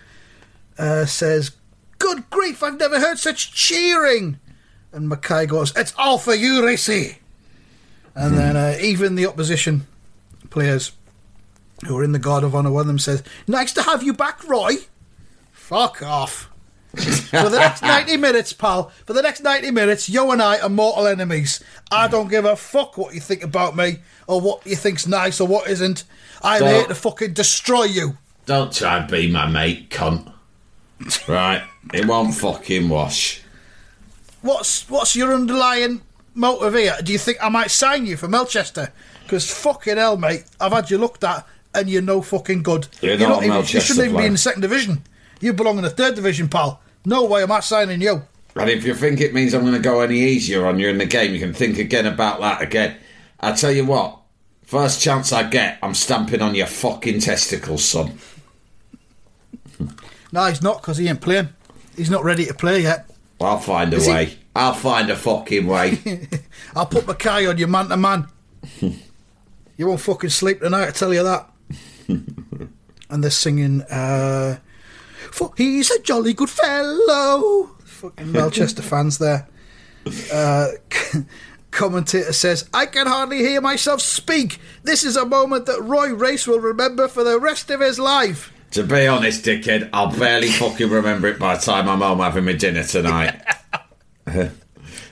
uh, 0.78 1.06
says, 1.06 1.52
"Good 1.98 2.28
grief! 2.30 2.62
I've 2.62 2.78
never 2.78 3.00
heard 3.00 3.18
such 3.18 3.52
cheering." 3.54 4.38
And 4.92 5.08
Mackay 5.08 5.46
goes, 5.46 5.72
"It's 5.74 5.94
all 5.96 6.18
for 6.18 6.34
you, 6.34 6.64
Racy." 6.66 7.18
And 8.14 8.36
then 8.36 8.56
uh, 8.56 8.76
even 8.80 9.14
the 9.14 9.26
opposition 9.26 9.86
players 10.50 10.92
who 11.86 11.96
are 11.98 12.04
in 12.04 12.12
the 12.12 12.18
Guard 12.18 12.44
of 12.44 12.54
Honor, 12.54 12.70
one 12.70 12.82
of 12.82 12.86
them 12.86 12.98
says, 12.98 13.22
Nice 13.46 13.72
to 13.74 13.82
have 13.82 14.02
you 14.02 14.12
back, 14.12 14.46
Roy. 14.48 14.74
Fuck 15.50 16.02
off. 16.02 16.48
for 16.92 17.48
the 17.48 17.58
next 17.58 17.80
90 17.80 18.18
minutes, 18.18 18.52
pal, 18.52 18.90
for 19.06 19.14
the 19.14 19.22
next 19.22 19.40
90 19.42 19.70
minutes, 19.70 20.10
you 20.10 20.30
and 20.30 20.42
I 20.42 20.60
are 20.60 20.68
mortal 20.68 21.06
enemies. 21.06 21.64
I 21.90 22.06
don't 22.06 22.28
give 22.28 22.44
a 22.44 22.54
fuck 22.54 22.98
what 22.98 23.14
you 23.14 23.20
think 23.20 23.42
about 23.42 23.74
me 23.74 24.00
or 24.26 24.40
what 24.42 24.66
you 24.66 24.76
think's 24.76 25.06
nice 25.06 25.40
or 25.40 25.48
what 25.48 25.68
isn't. 25.70 26.04
I'm 26.42 26.58
So- 26.60 26.66
here 26.66 26.86
to 26.86 26.94
fucking 26.94 27.32
destroy 27.32 27.84
you. 27.84 28.18
Don't 28.44 28.72
try 28.72 28.98
and 28.98 29.10
be 29.10 29.30
my 29.30 29.46
mate, 29.48 29.88
cunt. 29.88 30.32
Right? 31.26 31.62
It 31.94 32.06
won't 32.06 32.34
fucking 32.34 32.88
wash. 32.88 33.40
What's 34.42 34.88
what's 34.90 35.14
your 35.16 35.32
underlying 35.32 36.02
motive 36.34 36.74
here? 36.74 36.96
Do 37.02 37.12
you 37.12 37.18
think 37.18 37.38
I 37.40 37.48
might 37.48 37.70
sign 37.70 38.04
you 38.06 38.16
for 38.16 38.28
Melchester? 38.28 38.92
Because 39.22 39.48
fucking 39.50 39.96
hell, 39.96 40.16
mate, 40.16 40.44
I've 40.60 40.72
had 40.72 40.90
you 40.90 40.98
looked 40.98 41.22
at 41.24 41.46
and 41.74 41.88
you're 41.88 42.02
no 42.02 42.22
fucking 42.22 42.62
good. 42.62 42.88
You're 43.00 43.16
not 43.18 43.42
a 43.42 43.46
even, 43.46 43.58
you 43.58 43.64
shouldn't 43.80 44.06
even 44.06 44.16
be 44.16 44.26
in 44.26 44.32
the 44.32 44.38
second 44.38 44.62
division. 44.62 45.02
You 45.40 45.52
belong 45.52 45.78
in 45.78 45.84
the 45.84 45.90
third 45.90 46.14
division, 46.14 46.48
pal. 46.48 46.80
No 47.04 47.24
way 47.24 47.42
am 47.42 47.50
I 47.52 47.60
signing 47.60 48.00
you. 48.00 48.22
And 48.54 48.68
if 48.70 48.84
you 48.84 48.94
think 48.94 49.20
it 49.20 49.32
means 49.34 49.54
I'm 49.54 49.62
going 49.62 49.72
to 49.74 49.80
go 49.80 50.00
any 50.00 50.18
easier 50.18 50.66
on 50.66 50.78
you 50.78 50.88
in 50.88 50.98
the 50.98 51.06
game, 51.06 51.32
you 51.32 51.40
can 51.40 51.54
think 51.54 51.78
again 51.78 52.06
about 52.06 52.40
that 52.40 52.60
again. 52.62 52.96
I 53.40 53.52
tell 53.52 53.72
you 53.72 53.84
what, 53.86 54.18
first 54.62 55.00
chance 55.00 55.32
I 55.32 55.42
get, 55.48 55.78
I'm 55.82 55.94
stamping 55.94 56.42
on 56.42 56.54
your 56.54 56.66
fucking 56.66 57.20
testicles, 57.20 57.84
son. 57.84 58.18
No, 60.34 60.46
he's 60.46 60.62
not 60.62 60.80
because 60.80 60.96
he 60.96 61.08
ain't 61.08 61.20
playing. 61.20 61.50
He's 61.94 62.08
not 62.08 62.24
ready 62.24 62.46
to 62.46 62.54
play 62.54 62.80
yet. 62.80 63.06
I'll 63.38 63.58
find 63.58 63.92
a 63.92 63.96
Is 63.98 64.06
he- 64.06 64.12
way. 64.12 64.38
I'll 64.56 64.72
find 64.72 65.10
a 65.10 65.16
fucking 65.16 65.66
way. 65.66 65.98
I'll 66.76 66.86
put 66.86 67.06
my 67.06 67.12
Kai 67.14 67.46
on 67.46 67.58
you 67.58 67.66
man 67.66 67.88
to 67.88 67.96
man. 67.96 68.28
You 69.78 69.86
won't 69.88 70.00
fucking 70.00 70.30
sleep 70.30 70.60
tonight, 70.60 70.88
I 70.88 70.90
tell 70.90 71.12
you 71.12 71.22
that. 71.24 71.50
and 72.08 73.22
they're 73.24 73.30
singing, 73.30 73.82
uh, 73.82 74.58
for 75.30 75.52
he's 75.56 75.90
a 75.90 76.00
jolly 76.00 76.32
good 76.34 76.50
fellow. 76.50 77.70
Fucking 77.84 78.32
Melchester 78.32 78.82
fans 78.82 79.18
there. 79.18 79.48
Uh, 80.32 80.68
commentator 81.70 82.32
says, 82.32 82.68
I 82.74 82.86
can 82.86 83.06
hardly 83.06 83.38
hear 83.38 83.60
myself 83.60 84.00
speak. 84.00 84.58
This 84.82 85.04
is 85.04 85.16
a 85.16 85.24
moment 85.24 85.66
that 85.66 85.80
Roy 85.80 86.12
Race 86.12 86.46
will 86.46 86.60
remember 86.60 87.08
for 87.08 87.24
the 87.24 87.38
rest 87.40 87.70
of 87.70 87.80
his 87.80 87.98
life. 87.98 88.52
to 88.72 88.82
be 88.82 89.06
honest, 89.06 89.44
dickhead, 89.44 89.88
I'll 89.92 90.16
barely 90.16 90.48
fucking 90.48 90.90
remember 90.90 91.28
it 91.28 91.38
by 91.38 91.56
the 91.56 91.62
time 91.62 91.88
I'm 91.88 92.00
home 92.00 92.18
having 92.18 92.44
my 92.44 92.52
dinner 92.52 92.84
tonight. 92.84 93.40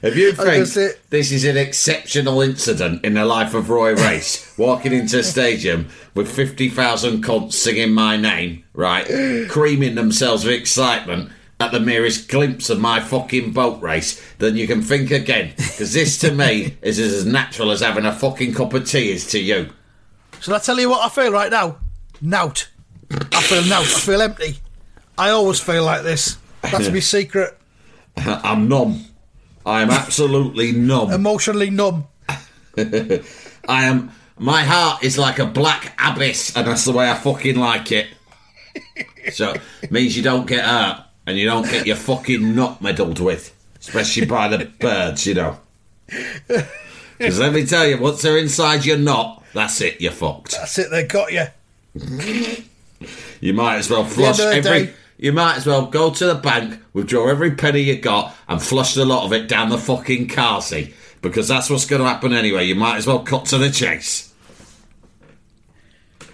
If 0.02 0.16
you 0.16 0.32
think 0.32 0.66
say- 0.66 0.92
this 1.10 1.30
is 1.30 1.44
an 1.44 1.56
exceptional 1.56 2.40
incident 2.40 3.04
in 3.04 3.14
the 3.14 3.24
life 3.24 3.52
of 3.54 3.68
Roy 3.68 3.94
Race, 3.94 4.54
walking 4.58 4.92
into 4.92 5.18
a 5.18 5.22
stadium 5.22 5.88
with 6.14 6.30
50,000 6.30 7.22
cunts 7.22 7.52
singing 7.52 7.92
my 7.92 8.16
name, 8.16 8.64
right, 8.72 9.06
creaming 9.48 9.94
themselves 9.96 10.44
with 10.44 10.54
excitement 10.54 11.30
at 11.60 11.72
the 11.72 11.80
merest 11.80 12.28
glimpse 12.28 12.70
of 12.70 12.80
my 12.80 13.00
fucking 13.00 13.52
boat 13.52 13.82
race, 13.82 14.18
then 14.38 14.56
you 14.56 14.66
can 14.66 14.80
think 14.80 15.10
again. 15.10 15.52
Because 15.56 15.92
this 15.92 16.18
to 16.20 16.32
me 16.32 16.76
is 16.82 16.98
as 16.98 17.26
natural 17.26 17.70
as 17.70 17.80
having 17.80 18.06
a 18.06 18.12
fucking 18.14 18.54
cup 18.54 18.72
of 18.72 18.88
tea 18.88 19.10
is 19.12 19.26
to 19.26 19.38
you. 19.38 19.68
Shall 20.40 20.54
I 20.54 20.58
tell 20.58 20.80
you 20.80 20.88
what 20.88 21.04
I 21.04 21.10
feel 21.14 21.30
right 21.30 21.50
now? 21.50 21.76
Nout. 22.22 22.68
I 23.10 23.42
feel 23.42 23.62
nout. 23.64 23.82
I 23.82 24.00
feel 24.00 24.22
empty. 24.22 24.56
I 25.18 25.28
always 25.30 25.60
feel 25.60 25.84
like 25.84 26.02
this. 26.02 26.38
That's 26.62 26.88
my 26.88 26.98
secret. 27.00 27.58
I'm 28.16 28.66
numb. 28.68 29.04
I 29.66 29.82
am 29.82 29.90
absolutely 29.90 30.72
numb. 30.72 31.12
Emotionally 31.12 31.70
numb. 31.70 32.06
I 32.78 33.20
am. 33.68 34.10
My 34.38 34.62
heart 34.62 35.04
is 35.04 35.18
like 35.18 35.38
a 35.38 35.44
black 35.46 35.94
abyss, 36.02 36.56
and 36.56 36.66
that's 36.66 36.84
the 36.86 36.92
way 36.92 37.10
I 37.10 37.14
fucking 37.14 37.56
like 37.56 37.92
it. 37.92 38.06
So 39.32 39.54
it 39.82 39.90
means 39.92 40.16
you 40.16 40.22
don't 40.22 40.46
get 40.46 40.64
hurt, 40.64 41.04
and 41.26 41.36
you 41.36 41.44
don't 41.46 41.68
get 41.70 41.86
your 41.86 41.96
fucking 41.96 42.54
nut 42.54 42.80
meddled 42.80 43.20
with, 43.20 43.54
especially 43.80 44.24
by 44.26 44.48
the 44.48 44.64
birds, 44.64 45.26
you 45.26 45.34
know. 45.34 45.58
Because 47.18 47.38
let 47.38 47.52
me 47.52 47.66
tell 47.66 47.86
you, 47.86 47.98
once 47.98 48.22
they're 48.22 48.38
inside 48.38 48.86
your 48.86 48.96
nut, 48.96 49.42
that's 49.52 49.80
it. 49.82 50.00
You're 50.00 50.12
fucked. 50.12 50.52
That's 50.52 50.78
it. 50.78 50.90
They 50.90 51.04
got 51.06 51.32
you. 51.32 51.46
You 53.40 53.52
might 53.54 53.76
as 53.76 53.90
well 53.90 54.04
flush 54.04 54.40
end 54.40 54.58
of 54.58 54.64
the 54.64 54.70
every. 54.70 54.86
day- 54.86 54.94
You 55.20 55.32
might 55.32 55.58
as 55.58 55.66
well 55.66 55.84
go 55.84 56.10
to 56.10 56.26
the 56.26 56.34
bank, 56.34 56.80
withdraw 56.94 57.28
every 57.28 57.50
penny 57.50 57.80
you 57.80 58.00
got, 58.00 58.34
and 58.48 58.60
flush 58.60 58.94
the 58.94 59.04
lot 59.04 59.26
of 59.26 59.34
it 59.34 59.48
down 59.48 59.68
the 59.68 59.76
fucking 59.76 60.28
car 60.28 60.62
seat. 60.62 60.94
Because 61.20 61.46
that's 61.46 61.68
what's 61.68 61.84
going 61.84 62.00
to 62.00 62.08
happen 62.08 62.32
anyway. 62.32 62.64
You 62.64 62.74
might 62.74 62.96
as 62.96 63.06
well 63.06 63.18
cut 63.18 63.44
to 63.46 63.58
the 63.58 63.68
chase. 63.68 64.32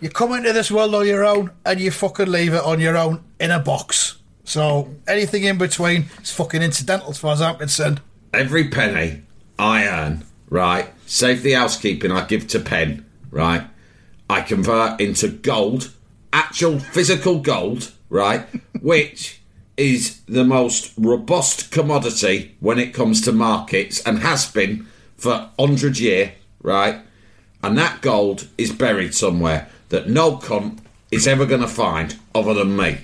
You 0.01 0.09
come 0.09 0.35
into 0.35 0.53
this 0.53 0.71
world 0.71 0.95
on 0.95 1.05
your 1.05 1.25
own, 1.25 1.51
and 1.65 1.81
you 1.81 1.91
fucking 1.91 2.31
leave 2.31 2.55
it 2.55 2.63
on 2.63 2.79
your 2.79 2.97
own 2.97 3.25
in 3.41 3.51
a 3.51 3.59
box. 3.59 4.19
So 4.45 4.95
anything 5.09 5.43
in 5.43 5.59
between 5.59 6.07
is 6.23 6.31
fucking 6.31 6.63
incidental, 6.63 7.11
as 7.11 7.19
far 7.19 7.33
as 7.33 7.43
I'm 7.43 7.57
concerned. 7.57 8.01
every 8.33 8.69
penny 8.69 9.23
I 9.59 9.89
earn, 9.89 10.25
right, 10.49 10.93
save 11.07 11.43
the 11.43 11.53
housekeeping 11.53 12.13
I 12.13 12.25
give 12.27 12.47
to 12.49 12.61
Penn, 12.61 13.05
right, 13.33 13.67
I 14.31 14.43
convert 14.43 15.01
into 15.01 15.27
gold, 15.27 15.93
actual 16.33 16.79
physical 16.79 17.41
gold, 17.41 17.91
right, 18.09 18.47
which 18.81 19.41
is 19.77 20.21
the 20.27 20.45
most 20.45 20.93
robust 20.97 21.71
commodity 21.71 22.57
when 22.61 22.79
it 22.79 22.95
comes 22.95 23.21
to 23.23 23.33
markets 23.33 24.01
and 24.07 24.21
has 24.21 24.51
been 24.51 24.87
for 25.17 25.51
100 25.57 25.99
year, 25.99 26.33
right, 26.63 27.01
and 27.63 27.77
that 27.79 28.01
gold 28.01 28.47
is 28.57 28.73
buried 28.73 29.15
somewhere 29.15 29.69
that 29.91 30.09
no 30.09 30.37
cunt 30.37 30.79
is 31.11 31.27
ever 31.27 31.47
going 31.47 31.61
to 31.61 31.69
find 31.69 32.17
other 32.35 32.55
than 32.55 32.77
me. 32.77 32.99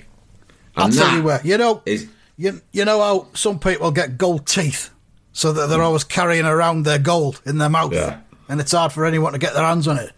I'll 0.75 0.85
And 0.85 0.93
tell 0.93 1.15
you 1.15 1.23
where. 1.23 1.41
You 1.43 1.57
know, 1.57 1.81
is- 1.85 2.07
you, 2.37 2.61
you 2.71 2.83
know 2.85 2.99
how 2.99 3.27
some 3.35 3.59
people 3.59 3.91
get 3.91 4.17
gold 4.17 4.47
teeth, 4.47 4.89
so 5.31 5.53
that 5.53 5.67
they're 5.67 5.81
always 5.83 6.03
carrying 6.03 6.45
around 6.45 6.83
their 6.83 6.97
gold 6.99 7.41
in 7.45 7.59
their 7.59 7.69
mouth, 7.69 7.93
Yeah. 7.93 8.19
and 8.49 8.59
it's 8.59 8.71
hard 8.71 8.91
for 8.91 9.05
anyone 9.05 9.33
to 9.33 9.39
get 9.39 9.53
their 9.53 9.63
hands 9.65 9.87
on 9.87 9.97
it. 9.97 10.11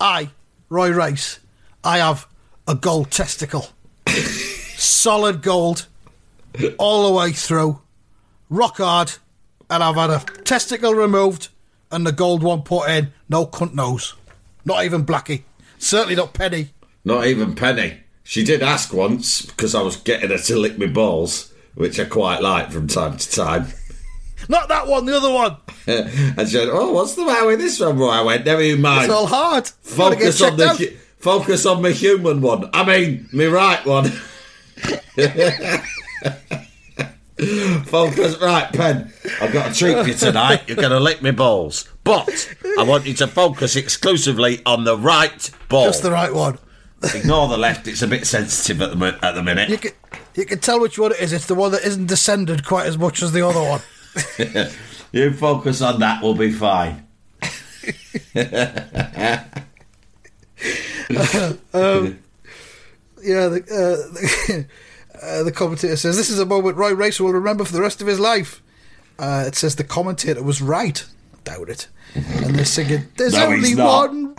I, 0.00 0.30
Roy 0.68 0.90
Race, 0.90 1.38
I 1.82 1.98
have 1.98 2.26
a 2.66 2.74
gold 2.74 3.10
testicle, 3.10 3.68
solid 4.22 5.42
gold, 5.42 5.86
all 6.78 7.08
the 7.08 7.14
way 7.14 7.32
through, 7.32 7.80
rock 8.48 8.78
hard, 8.78 9.12
and 9.70 9.82
I've 9.82 9.96
had 9.96 10.10
a 10.10 10.20
testicle 10.42 10.94
removed 10.94 11.48
and 11.90 12.06
the 12.06 12.12
gold 12.12 12.42
one 12.42 12.62
put 12.62 12.88
in. 12.88 13.12
No 13.28 13.46
cunt 13.46 13.74
knows, 13.74 14.14
not 14.64 14.84
even 14.84 15.04
Blackie, 15.04 15.42
certainly 15.78 16.16
not 16.16 16.34
Penny. 16.34 16.70
Not 17.04 17.26
even 17.26 17.54
Penny. 17.54 18.00
She 18.22 18.44
did 18.44 18.62
ask 18.62 18.92
once 18.92 19.42
because 19.42 19.74
I 19.74 19.82
was 19.82 19.96
getting 19.96 20.30
her 20.30 20.38
to 20.38 20.56
lick 20.56 20.78
my 20.78 20.86
balls, 20.86 21.52
which 21.74 21.98
I 21.98 22.04
quite 22.04 22.42
like 22.42 22.70
from 22.70 22.86
time 22.86 23.16
to 23.16 23.30
time. 23.30 23.68
Not 24.48 24.68
that 24.68 24.86
one, 24.86 25.04
the 25.04 25.16
other 25.16 25.32
one. 25.32 25.56
and 25.86 26.48
she 26.48 26.54
said, 26.54 26.68
"Oh, 26.70 26.92
what's 26.92 27.14
the 27.14 27.24
matter 27.24 27.46
with 27.46 27.58
this 27.58 27.80
one?" 27.80 27.96
Boy, 27.96 28.08
I 28.08 28.22
went, 28.22 28.44
"Never 28.44 28.62
you 28.62 28.76
mind. 28.76 29.04
It's 29.04 29.12
all 29.12 29.26
hard. 29.26 29.66
Focus 29.66 30.40
on 30.42 30.56
the 30.56 30.96
focus 31.18 31.66
on 31.66 31.82
my 31.82 31.90
human 31.90 32.40
one. 32.40 32.70
I 32.72 32.84
mean, 32.84 33.28
me 33.32 33.46
right 33.46 33.84
one. 33.84 34.06
Focus 37.84 38.36
right, 38.40 38.72
Pen. 38.72 39.12
I've 39.40 39.52
got 39.52 39.70
a 39.70 39.74
treat 39.74 39.96
for 39.96 40.08
you 40.08 40.14
tonight. 40.14 40.62
You're 40.66 40.76
going 40.76 40.90
to 40.90 40.98
lick 40.98 41.22
me 41.22 41.30
balls, 41.30 41.88
but 42.02 42.52
I 42.78 42.82
want 42.82 43.06
you 43.06 43.14
to 43.14 43.28
focus 43.28 43.76
exclusively 43.76 44.60
on 44.66 44.82
the 44.82 44.96
right 44.96 45.50
ball. 45.68 45.86
Just 45.86 46.02
the 46.02 46.10
right 46.10 46.34
one. 46.34 46.58
Ignore 47.14 47.46
the 47.46 47.56
left; 47.56 47.86
it's 47.86 48.02
a 48.02 48.08
bit 48.08 48.26
sensitive 48.26 48.82
at 48.82 48.98
the 48.98 49.18
at 49.22 49.36
the 49.36 49.42
minute. 49.44 49.68
You 49.68 49.78
can 49.78 49.92
you 50.34 50.44
can 50.46 50.58
tell 50.58 50.80
which 50.80 50.98
one 50.98 51.12
it 51.12 51.20
is. 51.20 51.32
It's 51.32 51.46
the 51.46 51.54
one 51.54 51.70
that 51.70 51.84
isn't 51.84 52.06
descended 52.06 52.66
quite 52.66 52.86
as 52.86 52.98
much 52.98 53.22
as 53.22 53.30
the 53.30 53.46
other 53.46 53.62
one. 53.62 53.82
You 55.10 55.32
focus 55.32 55.80
on 55.80 56.00
that, 56.00 56.22
we'll 56.22 56.34
be 56.34 56.52
fine. 56.52 57.06
Yeah, 63.20 63.48
the, 63.48 63.58
uh, 63.62 64.12
the, 64.14 64.66
uh, 65.22 65.42
the 65.42 65.50
commentator 65.52 65.96
says 65.96 66.16
this 66.16 66.30
is 66.30 66.38
a 66.38 66.46
moment 66.46 66.76
Roy 66.76 66.92
Racer 66.94 67.24
will 67.24 67.32
remember 67.32 67.64
for 67.64 67.72
the 67.72 67.80
rest 67.82 68.00
of 68.00 68.06
his 68.06 68.20
life. 68.20 68.62
Uh, 69.18 69.44
it 69.46 69.56
says 69.56 69.74
the 69.74 69.82
commentator 69.84 70.40
was 70.42 70.62
right. 70.62 71.04
I 71.34 71.38
doubt 71.42 71.68
it. 71.68 71.88
And 72.14 72.54
they're 72.54 72.64
singing, 72.64 73.08
"There's 73.16 73.32
No, 73.34 73.46
only 73.46 73.74
one." 73.74 74.34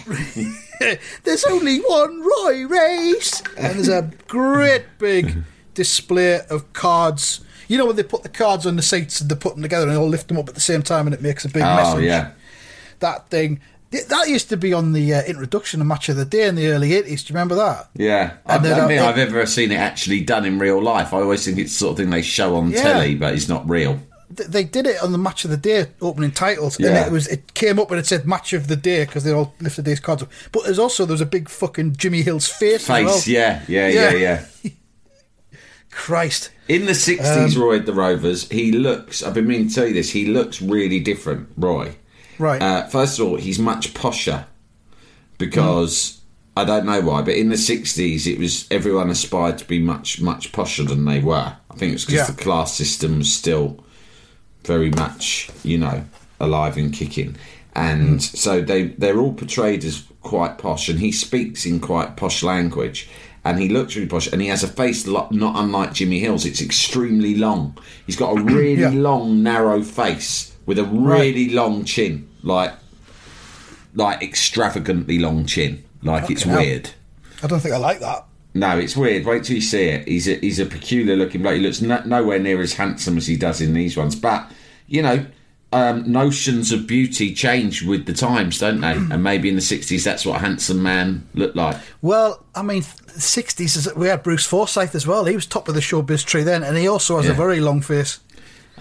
there's 1.23 1.43
only 1.43 1.79
one 1.79 2.21
Roy 2.21 2.65
Race, 2.67 3.41
and 3.57 3.75
there's 3.75 3.89
a 3.89 4.09
great 4.29 4.85
big 4.97 5.43
display 5.73 6.39
of 6.49 6.71
cards. 6.73 7.41
You 7.67 7.77
know 7.77 7.85
when 7.85 7.97
they 7.97 8.03
put 8.03 8.23
the 8.23 8.29
cards 8.29 8.65
on 8.65 8.77
the 8.77 8.81
seats 8.81 9.19
and 9.21 9.29
they 9.29 9.35
put 9.35 9.53
them 9.55 9.61
together 9.61 9.83
and 9.87 9.91
they 9.95 9.99
all 9.99 10.07
lift 10.07 10.29
them 10.29 10.37
up 10.37 10.47
at 10.49 10.55
the 10.55 10.61
same 10.61 10.81
time 10.83 11.05
and 11.05 11.13
it 11.13 11.21
makes 11.21 11.43
a 11.45 11.49
big 11.49 11.61
Oh 11.63 11.75
message. 11.75 12.05
yeah, 12.05 12.31
that 12.99 13.29
thing. 13.29 13.59
Th- 13.91 14.05
That 14.07 14.29
used 14.29 14.49
to 14.49 14.57
be 14.57 14.73
on 14.73 14.93
the 14.93 15.13
uh, 15.13 15.21
introduction 15.23 15.81
of 15.81 15.87
Match 15.87 16.09
of 16.09 16.15
the 16.15 16.25
Day 16.25 16.47
in 16.47 16.55
the 16.55 16.67
early 16.67 16.89
80s. 16.91 17.03
Do 17.03 17.11
you 17.11 17.35
remember 17.35 17.55
that? 17.55 17.89
yeah. 17.95 18.37
I 18.45 18.55
And 18.55 18.63
don't 18.63 18.87
think 18.87 19.01
I've 19.01 19.17
ever 19.17 19.45
seen 19.45 19.71
it 19.71 19.75
actually 19.79 20.21
done 20.21 20.45
in 20.45 20.59
real 20.59 20.81
life. 20.81 21.13
I 21.13 21.17
always 21.21 21.43
think 21.45 21.57
it's 21.57 21.71
the 21.73 21.77
sort 21.79 21.91
of 21.91 21.97
thing 21.97 22.09
they 22.09 22.21
show 22.21 22.55
on 22.55 22.71
Yeah. 22.71 22.81
telly, 22.83 23.15
but 23.15 23.33
it's 23.33 23.49
not 23.49 23.67
real. 23.69 23.99
they 24.31 24.63
did 24.63 24.85
it 24.85 25.01
on 25.01 25.11
the 25.11 25.17
match 25.17 25.43
of 25.43 25.49
the 25.49 25.57
day 25.57 25.87
opening 26.01 26.29
titles, 26.31 26.77
and 26.77 26.85
it 26.95 27.11
was 27.11 27.27
it 27.27 27.55
came 27.55 27.79
up 27.79 27.89
and 27.89 27.99
it 27.99 28.05
said 28.05 28.27
match 28.27 28.53
of 28.53 28.67
the 28.67 28.75
day 28.75 29.03
because 29.03 29.23
they 29.23 29.31
all 29.33 29.55
lifted 29.59 29.85
these 29.85 29.99
cards 29.99 30.21
up. 30.21 30.29
But 30.51 30.65
there's 30.65 30.77
also 30.77 31.03
there 31.05 31.13
was 31.15 31.19
a 31.21 31.25
big 31.25 31.49
fucking 31.49 31.95
Jimmy 31.95 32.21
Hill's 32.21 32.47
face. 32.47 32.85
Face, 32.85 33.27
yeah, 33.27 33.63
yeah, 33.67 33.87
yeah, 33.87 34.11
Yeah. 34.13 34.45
yeah. 34.63 34.71
Christ. 35.91 36.51
In 36.67 36.85
the 36.85 36.91
60s, 36.91 37.55
Um, 37.55 37.61
Roy 37.61 37.79
the 37.79 37.93
Rovers, 37.93 38.47
he 38.49 38.71
looks, 38.71 39.23
I've 39.23 39.33
been 39.33 39.47
meaning 39.47 39.69
to 39.69 39.73
tell 39.75 39.87
you 39.87 39.93
this, 39.95 40.11
he 40.11 40.25
looks 40.25 40.61
really 40.61 40.99
different, 40.99 41.49
Roy. 41.57 41.95
Right. 42.39 42.61
Uh, 42.61 42.87
first 42.87 43.19
of 43.19 43.27
all, 43.27 43.35
he's 43.35 43.59
much 43.59 43.93
posher 43.93 44.45
because 45.37 46.21
I 46.57 46.65
don't 46.65 46.85
know 46.85 47.01
why, 47.01 47.21
but 47.21 47.35
in 47.35 47.49
the 47.49 47.55
60s, 47.55 48.25
it 48.27 48.39
was 48.39 48.67
everyone 48.71 49.09
aspired 49.09 49.57
to 49.59 49.65
be 49.65 49.79
much, 49.79 50.21
much 50.21 50.51
posher 50.51 50.87
than 50.87 51.05
they 51.05 51.19
were. 51.19 51.55
I 51.69 51.75
think 51.75 51.93
it's 51.93 52.05
because 52.05 52.27
Yeah. 52.29 52.33
the 52.35 52.41
class 52.41 52.73
system 52.73 53.17
was 53.19 53.31
still 53.31 53.83
very 54.63 54.89
much, 54.89 55.49
you 55.63 55.77
know, 55.77 56.03
alive 56.39 56.77
and 56.77 56.91
kicking. 56.93 57.35
And 57.75 58.21
so 58.21 58.61
they, 58.61 58.83
they're 58.97 59.19
all 59.19 59.33
portrayed 59.33 59.83
as 59.85 60.03
quite 60.21 60.57
posh, 60.57 60.89
and 60.89 60.99
he 60.99 61.11
speaks 61.11 61.65
in 61.65 61.79
quite 61.79 62.17
posh 62.17 62.43
language. 62.43 63.07
And 63.45 63.57
he 63.57 63.69
looks 63.69 63.95
really 63.95 64.07
posh, 64.09 64.27
and 64.31 64.41
he 64.41 64.49
has 64.49 64.63
a 64.63 64.67
face 64.67 65.07
not 65.07 65.31
unlike 65.31 65.93
Jimmy 65.93 66.19
Hill's. 66.19 66.45
It's 66.45 66.61
extremely 66.61 67.35
long. 67.35 67.77
He's 68.05 68.17
got 68.17 68.37
a 68.37 68.41
really 68.43 68.81
Yeah. 68.81 68.89
long, 68.89 69.41
narrow 69.43 69.81
face 69.81 70.53
with 70.65 70.77
a 70.77 70.83
really 70.83 71.49
long 71.49 71.85
chin, 71.85 72.27
like 72.43 72.73
like 73.95 74.21
extravagantly 74.21 75.19
long 75.19 75.45
chin. 75.45 75.83
Like 76.03 76.29
it's 76.29 76.43
hell. 76.43 76.59
weird. 76.59 76.91
I 77.43 77.47
don't 77.47 77.59
think 77.59 77.73
I 77.73 77.77
like 77.77 77.99
that. 77.99 78.25
No, 78.53 78.77
it's 78.77 78.97
weird. 78.97 79.25
Wait 79.25 79.43
till 79.43 79.55
you 79.55 79.61
see 79.61 79.83
it. 79.85 80.07
He's 80.07 80.27
a 80.27 80.35
he's 80.35 80.59
a 80.59 80.65
peculiar 80.65 81.15
looking 81.15 81.41
bloke. 81.41 81.55
He 81.55 81.61
looks 81.61 81.81
no, 81.81 82.01
nowhere 82.05 82.39
near 82.39 82.61
as 82.61 82.73
handsome 82.73 83.17
as 83.17 83.27
he 83.27 83.35
does 83.37 83.61
in 83.61 83.73
these 83.73 83.95
ones. 83.95 84.15
But 84.15 84.51
you 84.87 85.01
know, 85.03 85.25
um, 85.71 86.11
notions 86.11 86.71
of 86.71 86.87
beauty 86.87 87.33
change 87.33 87.83
with 87.83 88.05
the 88.07 88.13
times, 88.13 88.57
don't 88.57 88.81
they? 88.81 88.93
and 88.93 89.23
maybe 89.23 89.49
in 89.49 89.55
the 89.55 89.61
sixties, 89.61 90.03
that's 90.03 90.25
what 90.25 90.37
a 90.37 90.39
handsome 90.39 90.81
man 90.81 91.27
looked 91.35 91.55
like. 91.55 91.77
Well, 92.01 92.43
I 92.55 92.63
mean, 92.63 92.81
60s, 92.81 93.77
is- 93.77 93.95
we 93.95 94.07
had 94.07 94.23
Bruce 94.23 94.45
Forsyth 94.47 94.95
as 94.95 95.05
well. 95.05 95.25
He 95.25 95.35
was 95.35 95.45
top 95.45 95.67
of 95.69 95.75
the 95.75 95.81
showbiz 95.81 96.25
tree 96.25 96.41
then, 96.43 96.63
and 96.63 96.75
he 96.75 96.87
also 96.87 97.17
has 97.17 97.27
Yeah. 97.27 97.33
a 97.33 97.35
very 97.35 97.59
long 97.59 97.81
face. 97.81 98.19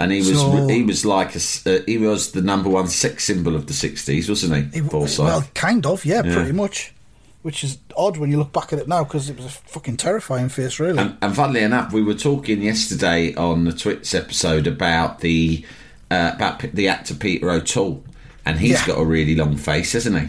And 0.00 0.12
he 0.12 0.18
was 0.18 0.38
So- 0.38 0.68
he 0.68 0.82
was 0.82 1.04
like 1.04 1.34
a 1.34 1.40
uh, 1.66 1.78
he 1.86 1.98
was 1.98 2.30
the 2.32 2.42
number 2.42 2.68
one 2.70 2.86
sex 2.88 3.24
symbol 3.24 3.56
of 3.56 3.66
the 3.66 3.72
sixties, 3.72 4.28
wasn't 4.28 4.72
he? 4.74 4.80
He- 4.82 4.88
Forsyth. 4.88 5.24
Well, 5.26 5.44
kind 5.54 5.84
of, 5.86 6.04
yeah, 6.04 6.22
pretty 6.22 6.52
much. 6.52 6.94
Which 7.42 7.62
is 7.64 7.78
odd 7.96 8.16
when 8.16 8.30
you 8.32 8.36
look 8.38 8.52
back 8.52 8.72
at 8.72 8.78
it 8.80 8.88
now 8.88 9.04
because 9.04 9.30
it 9.30 9.36
was 9.36 9.46
a 9.46 9.48
fucking 9.50 9.96
terrifying 9.96 10.48
face, 10.48 10.80
really. 10.80 10.98
And, 10.98 11.16
and 11.22 11.34
funnily 11.34 11.62
enough, 11.62 11.92
we 11.92 12.02
were 12.02 12.14
talking 12.14 12.60
yesterday 12.62 13.32
on 13.36 13.64
the 13.64 13.72
Twits 13.72 14.12
episode 14.12 14.66
about 14.66 15.20
the 15.20 15.64
uh, 16.10 16.32
about 16.34 16.60
the 16.60 16.88
actor 16.88 17.14
Peter 17.14 17.48
O'Toole, 17.50 18.04
and 18.44 18.58
he's 18.58 18.72
Yeah. 18.80 18.86
got 18.88 18.98
a 19.00 19.04
really 19.04 19.34
long 19.36 19.56
face, 19.56 19.92
hasn't 19.92 20.18
he? 20.18 20.28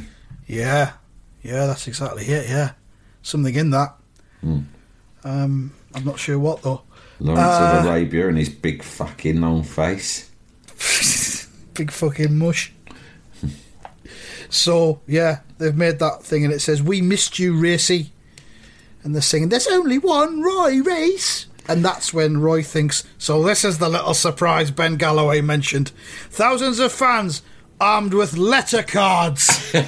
yeah, 0.60 0.92
yeah, 1.44 1.66
that's 1.66 1.88
exactly 1.88 2.26
it. 2.26 2.48
Yeah, 2.50 2.72
something 3.24 3.56
in 3.56 3.70
that. 3.72 3.96
Hmm. 4.42 4.60
Um, 5.24 5.74
I'm 5.94 6.06
not 6.06 6.20
sure 6.20 6.38
what 6.40 6.62
though. 6.62 6.84
Lawrence 7.20 7.42
Uh, 7.46 7.80
of 7.80 7.86
Arabia 7.86 8.28
and 8.30 8.38
his 8.38 8.50
big 8.50 8.82
fucking 8.84 9.40
long 9.42 9.64
face. 9.64 10.30
Big 11.74 11.92
fucking 11.92 12.38
mush. 12.38 12.74
so 14.50 15.00
yeah, 15.08 15.40
they've 15.58 15.76
made 15.76 16.00
that 16.00 16.24
thing, 16.24 16.44
and 16.44 16.54
it 16.54 16.60
says, 16.60 16.82
"We 16.84 17.02
missed 17.02 17.40
you, 17.40 17.56
Racy," 17.58 18.12
and 19.04 19.14
they're 19.14 19.22
singing, 19.22 19.50
"There's 19.50 19.68
only 19.68 19.98
one 19.98 20.42
Roy 20.42 20.82
Race." 20.82 21.46
And 21.68 21.86
that's 21.86 22.12
when 22.12 22.40
Roy 22.42 22.64
thinks, 22.64 23.04
so 23.20 23.44
this 23.44 23.64
is 23.64 23.78
the 23.78 23.90
little 23.90 24.16
surprise 24.16 24.72
Ben 24.72 24.96
Galloway 24.96 25.40
mentioned. 25.42 25.90
Thousands 26.32 26.80
of 26.80 26.92
fans 26.92 27.44
armed 27.80 28.12
with 28.16 28.36
letter 28.36 28.82
cards. 28.82 29.70
and 29.76 29.86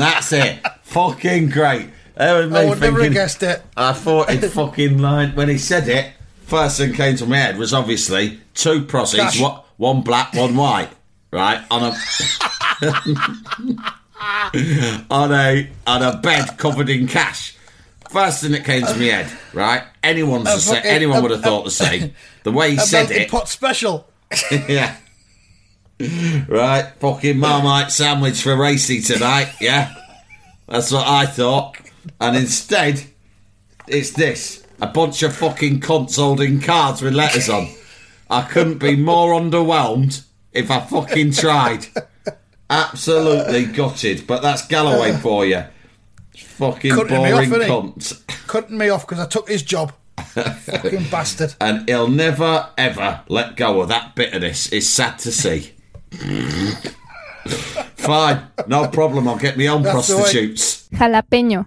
that's 0.00 0.32
it. 0.32 0.58
fucking 0.84 1.50
great. 1.50 1.90
I 2.16 2.32
would 2.32 2.50
never 2.80 3.02
have 3.04 3.12
guessed 3.12 3.42
it. 3.42 3.62
I 3.76 3.92
thought 3.92 4.30
it 4.30 4.40
fucking 4.52 4.96
lied 4.98 5.36
when 5.36 5.50
he 5.50 5.58
said 5.58 5.86
it. 5.86 6.12
First 6.50 6.78
thing 6.78 6.92
came 6.94 7.16
to 7.16 7.26
my 7.26 7.36
head 7.38 7.56
was 7.58 7.72
obviously 7.72 8.40
two 8.54 8.84
prossies, 8.84 9.40
what 9.40 9.64
one 9.76 10.02
black, 10.02 10.34
one 10.34 10.56
white, 10.56 10.90
right 11.32 11.62
on 11.70 11.82
a 11.84 11.94
on 15.10 15.32
a 15.32 15.70
on 15.86 16.02
a 16.02 16.16
bed 16.18 16.58
covered 16.58 16.90
in 16.90 17.06
cash. 17.06 17.56
First 18.10 18.42
thing 18.42 18.50
that 18.52 18.64
came 18.64 18.84
to 18.84 18.94
my 18.96 19.04
head, 19.04 19.30
right? 19.54 19.84
Anyone's 20.02 20.48
A 20.50 20.54
the 20.54 20.60
sa- 20.60 20.74
fucking- 20.74 20.90
anyone 20.90 21.18
a- 21.18 21.22
would 21.22 21.30
have 21.30 21.42
thought 21.42 21.64
the 21.64 21.70
same. 21.70 22.12
The 22.42 22.50
way 22.50 22.72
he 22.72 22.76
A 22.78 22.80
said 22.80 23.02
melting 23.04 23.22
it, 23.22 23.30
pot 23.30 23.48
special. 23.48 24.08
yeah. 24.68 24.96
Right, 26.48 26.86
fucking 26.98 27.38
Marmite 27.38 27.92
sandwich 27.92 28.42
for 28.42 28.56
Racy 28.56 29.00
tonight, 29.02 29.52
yeah? 29.60 29.94
That's 30.66 30.90
what 30.90 31.06
I 31.06 31.26
thought. 31.26 31.76
And 32.20 32.36
instead, 32.36 33.04
it's 33.86 34.10
this 34.12 34.59
a 34.80 34.86
bunch 34.86 35.22
of 35.22 35.34
fucking 35.36 35.80
cunts 35.80 36.16
holding 36.16 36.60
cards 36.60 37.02
with 37.02 37.14
letters 37.14 37.48
on. 37.48 37.68
I 38.28 38.42
couldn't 38.42 38.78
be 38.78 38.96
more 38.96 39.32
underwhelmed 39.38 40.24
if 40.52 40.70
I 40.70 40.80
fucking 40.80 41.32
tried. 41.32 41.86
Absolutely 42.68 43.66
gutted, 43.66 44.26
but 44.26 44.42
that's 44.42 44.66
Galloway 44.66 45.12
for 45.16 45.44
you. 45.44 45.64
Fucking 46.36 46.94
Cutting 46.94 47.22
me 47.22 47.32
off, 47.32 47.48
boring 47.48 47.50
innit? 47.50 47.66
cunt. 47.94 48.46
Cutting 48.46 48.78
me 48.78 48.88
off 48.88 49.06
because 49.06 49.18
I 49.24 49.26
took 49.28 49.48
his 49.48 49.62
job. 49.62 49.92
fucking 50.16 51.04
bastard. 51.10 51.54
And 51.60 51.88
he'll 51.88 52.08
never, 52.08 52.68
ever 52.78 53.22
let 53.28 53.56
go 53.56 53.80
of 53.80 53.88
that 53.88 54.14
bitterness. 54.14 54.70
It's 54.72 54.86
sad 54.86 55.18
to 55.20 55.32
see. 55.32 55.72
Fine, 57.96 58.46
no 58.66 58.88
problem. 58.88 59.26
I'll 59.28 59.36
get 59.38 59.56
me 59.56 59.68
own 59.68 59.82
That's 59.82 59.92
prostitutes. 60.12 60.88
Jalapeño. 60.92 61.66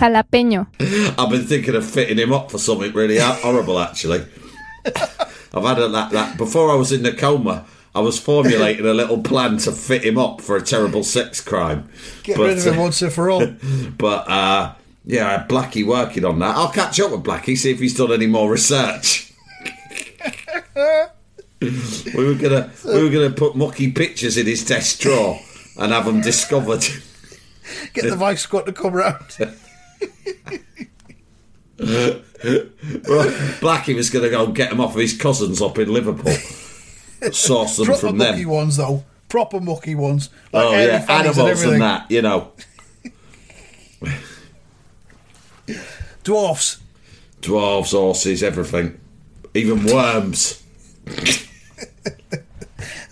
Jalapeño. 0.00 0.66
I've 1.18 1.30
been 1.30 1.44
thinking 1.44 1.74
of 1.74 1.84
fitting 1.88 2.18
him 2.18 2.32
up 2.32 2.50
for 2.50 2.58
something 2.58 2.92
really 2.92 3.18
horrible, 3.18 3.78
actually. 3.78 4.24
I've 5.52 5.64
had 5.64 5.78
a, 5.78 5.88
that, 5.88 6.10
that 6.12 6.38
before 6.38 6.70
I 6.70 6.74
was 6.74 6.90
in 6.92 7.02
the 7.02 7.12
coma. 7.12 7.66
I 7.94 8.00
was 8.00 8.20
formulating 8.20 8.86
a 8.86 8.94
little 8.94 9.20
plan 9.20 9.58
to 9.58 9.72
fit 9.72 10.04
him 10.04 10.16
up 10.16 10.40
for 10.40 10.56
a 10.56 10.62
terrible 10.62 11.02
sex 11.02 11.40
crime. 11.40 11.90
Get 12.22 12.36
But, 12.36 12.46
rid 12.46 12.58
of 12.58 12.64
him 12.64 12.78
uh, 12.78 12.82
once 12.82 13.02
and 13.02 13.12
for 13.12 13.30
all. 13.30 13.44
But 13.98 14.30
uh, 14.30 14.74
yeah, 15.04 15.26
I 15.26 15.30
had 15.32 15.48
Blackie 15.48 15.84
working 15.84 16.24
on 16.24 16.38
that. 16.38 16.56
I'll 16.56 16.70
catch 16.70 17.00
up 17.00 17.10
with 17.10 17.24
Blackie, 17.24 17.58
see 17.58 17.72
if 17.72 17.80
he's 17.80 17.96
done 17.96 18.12
any 18.12 18.28
more 18.28 18.48
research. 18.50 19.32
we 21.60 21.70
were 22.14 22.34
gonna 22.34 22.70
we 22.86 23.02
were 23.02 23.10
gonna 23.10 23.30
put 23.30 23.56
mucky 23.56 23.90
pictures 23.92 24.36
in 24.38 24.46
his 24.46 24.64
desk 24.64 25.00
drawer 25.00 25.40
and 25.76 25.92
have 25.92 26.06
them 26.06 26.20
discovered. 26.20 26.84
Get 27.92 28.04
the 28.08 28.16
Vice 28.16 28.42
Squad 28.42 28.62
to 28.62 28.72
come 28.72 28.94
round. 28.94 29.24
Blackie 33.60 33.94
was 33.94 34.10
going 34.10 34.24
to 34.24 34.30
go 34.30 34.44
and 34.44 34.54
get 34.54 34.70
them 34.70 34.80
off 34.80 34.94
of 34.94 35.00
his 35.00 35.16
cousins 35.16 35.62
up 35.62 35.78
in 35.78 35.92
Liverpool. 35.92 36.32
Source 37.32 37.76
them 37.76 37.86
Proper 37.86 38.00
from 38.00 38.18
mucky 38.18 38.46
ones, 38.46 38.76
though. 38.76 39.04
Proper 39.28 39.60
mucky 39.60 39.94
ones. 39.94 40.30
Like 40.52 40.64
Oh 40.64 40.72
yeah, 40.72 41.04
animals 41.08 41.38
and, 41.38 41.48
everything. 41.48 41.80
that, 41.80 42.10
you 42.10 42.22
know. 42.22 42.52
Dwarfs. 46.24 46.80
Dwarves, 47.42 47.92
horses, 47.92 48.42
everything. 48.42 48.98
Even 49.54 49.84
worms. 49.84 50.62
Is 51.06 51.48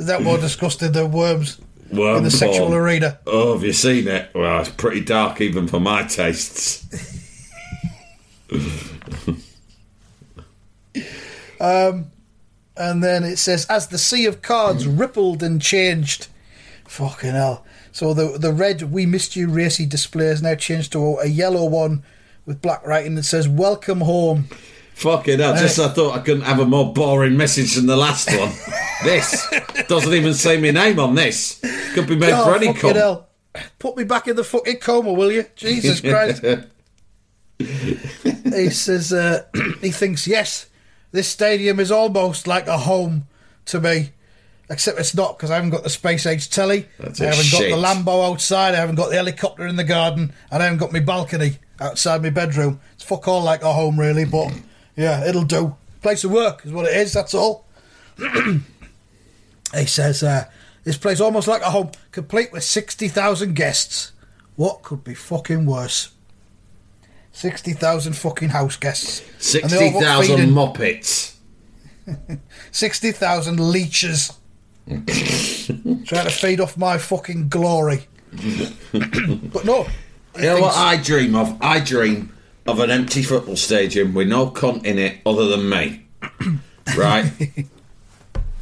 that 0.06 0.22
more 0.22 0.38
disgusting 0.38 0.92
than 0.92 1.10
worms 1.10 1.60
Worm 1.90 2.18
in 2.18 2.24
the 2.24 2.30
sexual 2.30 2.66
porn. 2.66 2.80
arena? 2.80 3.18
Oh, 3.26 3.54
have 3.54 3.64
you 3.64 3.72
seen 3.72 4.08
it? 4.08 4.30
Well, 4.34 4.60
it's 4.60 4.68
pretty 4.68 5.00
dark 5.00 5.40
even 5.40 5.66
for 5.66 5.80
my 5.80 6.02
tastes. 6.04 6.86
Um, 11.60 12.12
and 12.76 13.02
then 13.02 13.24
it 13.24 13.36
says, 13.38 13.66
as 13.66 13.88
the 13.88 13.98
sea 13.98 14.26
of 14.26 14.42
cards 14.42 14.86
rippled 14.86 15.42
and 15.42 15.60
changed. 15.60 16.28
Fucking 16.86 17.32
hell. 17.32 17.64
So 17.90 18.14
the 18.14 18.38
the 18.38 18.52
red 18.52 18.92
We 18.92 19.06
Missed 19.06 19.34
You 19.34 19.48
racy 19.48 19.84
display 19.84 20.26
is 20.26 20.40
now 20.40 20.54
changed 20.54 20.92
to 20.92 21.16
a 21.16 21.26
yellow 21.26 21.64
one 21.64 22.04
with 22.46 22.62
black 22.62 22.86
writing 22.86 23.16
that 23.16 23.24
says, 23.24 23.48
Welcome 23.48 24.02
home. 24.02 24.44
Fucking 24.94 25.38
hell, 25.40 25.54
just 25.54 25.78
I 25.78 25.88
thought 25.88 26.16
I 26.16 26.20
couldn't 26.20 26.42
have 26.42 26.60
a 26.60 26.64
more 26.64 26.92
boring 26.92 27.36
message 27.36 27.74
than 27.74 27.86
the 27.86 27.96
last 27.96 28.28
one. 28.30 28.52
this 29.04 29.46
doesn't 29.88 30.12
even 30.12 30.34
say 30.34 30.60
my 30.60 30.70
name 30.70 30.98
on 30.98 31.14
this. 31.14 31.60
Could 31.94 32.06
be 32.06 32.16
made 32.16 32.32
Oh, 32.32 32.44
for 32.44 32.56
any 32.56 32.68
cunt. 32.68 32.96
hell. 32.96 33.28
Put 33.78 33.96
me 33.96 34.04
back 34.04 34.28
in 34.28 34.36
the 34.36 34.44
fucking 34.44 34.78
coma, 34.78 35.12
will 35.12 35.32
you? 35.32 35.44
Jesus 35.56 36.00
Christ. 36.00 36.44
he 37.58 38.70
says 38.70 39.12
uh, 39.12 39.44
he 39.80 39.90
thinks 39.90 40.26
yes, 40.26 40.66
this 41.12 41.28
stadium 41.28 41.80
is 41.80 41.90
almost 41.90 42.46
like 42.46 42.66
a 42.66 42.78
home 42.78 43.26
to 43.66 43.80
me, 43.80 44.10
except 44.70 44.98
it's 44.98 45.14
not 45.14 45.36
because 45.36 45.50
I 45.50 45.56
haven't 45.56 45.70
got 45.70 45.82
the 45.82 45.90
space 45.90 46.24
age 46.26 46.50
telly, 46.50 46.86
That's 47.00 47.20
I 47.20 47.26
haven't 47.34 47.50
got 47.50 47.60
the 47.60 48.10
Lambo 48.12 48.30
outside, 48.30 48.74
I 48.74 48.78
haven't 48.78 48.94
got 48.96 49.10
the 49.10 49.16
helicopter 49.16 49.66
in 49.66 49.76
the 49.76 49.84
garden, 49.84 50.32
and 50.50 50.62
I 50.62 50.66
haven't 50.66 50.78
got 50.78 50.92
my 50.92 51.00
balcony 51.00 51.58
outside 51.80 52.22
my 52.22 52.30
bedroom. 52.30 52.80
It's 52.94 53.04
fuck 53.04 53.26
all 53.26 53.42
like 53.42 53.62
a 53.62 53.72
home, 53.72 53.98
really, 53.98 54.24
but 54.24 54.52
yeah, 54.96 55.26
it'll 55.28 55.44
do. 55.44 55.76
Place 56.02 56.22
of 56.24 56.30
work 56.30 56.64
is 56.64 56.72
what 56.72 56.86
it 56.86 56.96
is. 56.96 57.12
That's 57.12 57.34
all. 57.34 57.66
He 59.74 59.86
says, 59.86 60.22
uh, 60.22 60.44
this 60.84 60.96
place 60.96 61.20
almost 61.20 61.48
like 61.48 61.62
a 61.62 61.70
home, 61.70 61.90
complete 62.12 62.52
with 62.52 62.64
60,000 62.64 63.54
guests. 63.54 64.12
What 64.56 64.82
could 64.82 65.04
be 65.04 65.14
fucking 65.14 65.66
worse? 65.66 66.10
60,000 67.32 68.14
fucking 68.14 68.48
house 68.48 68.76
guests. 68.76 69.20
And 69.54 69.70
they 69.70 69.92
all 69.92 70.00
got 70.00 70.24
60,000 70.24 70.50
moppets. 70.50 71.34
60,000 72.72 73.70
leeches. 73.70 74.32
Trying 74.86 75.04
to 76.04 76.30
feed 76.30 76.60
off 76.60 76.76
my 76.76 76.98
fucking 76.98 77.48
glory. 77.48 78.06
but 78.92 79.64
no. 79.64 79.86
You 80.36 80.42
know 80.42 80.60
what 80.62 80.76
I 80.76 80.96
dream 80.96 81.34
of? 81.34 81.56
I 81.60 81.80
dream 81.80 82.32
of 82.66 82.80
an 82.80 82.90
empty 82.90 83.22
football 83.22 83.56
stadium 83.56 84.14
with 84.14 84.28
no 84.28 84.50
cunt 84.50 84.84
in 84.84 84.98
it 84.98 85.18
other 85.26 85.46
than 85.48 85.68
me. 85.68 86.06
Right? 86.96 87.30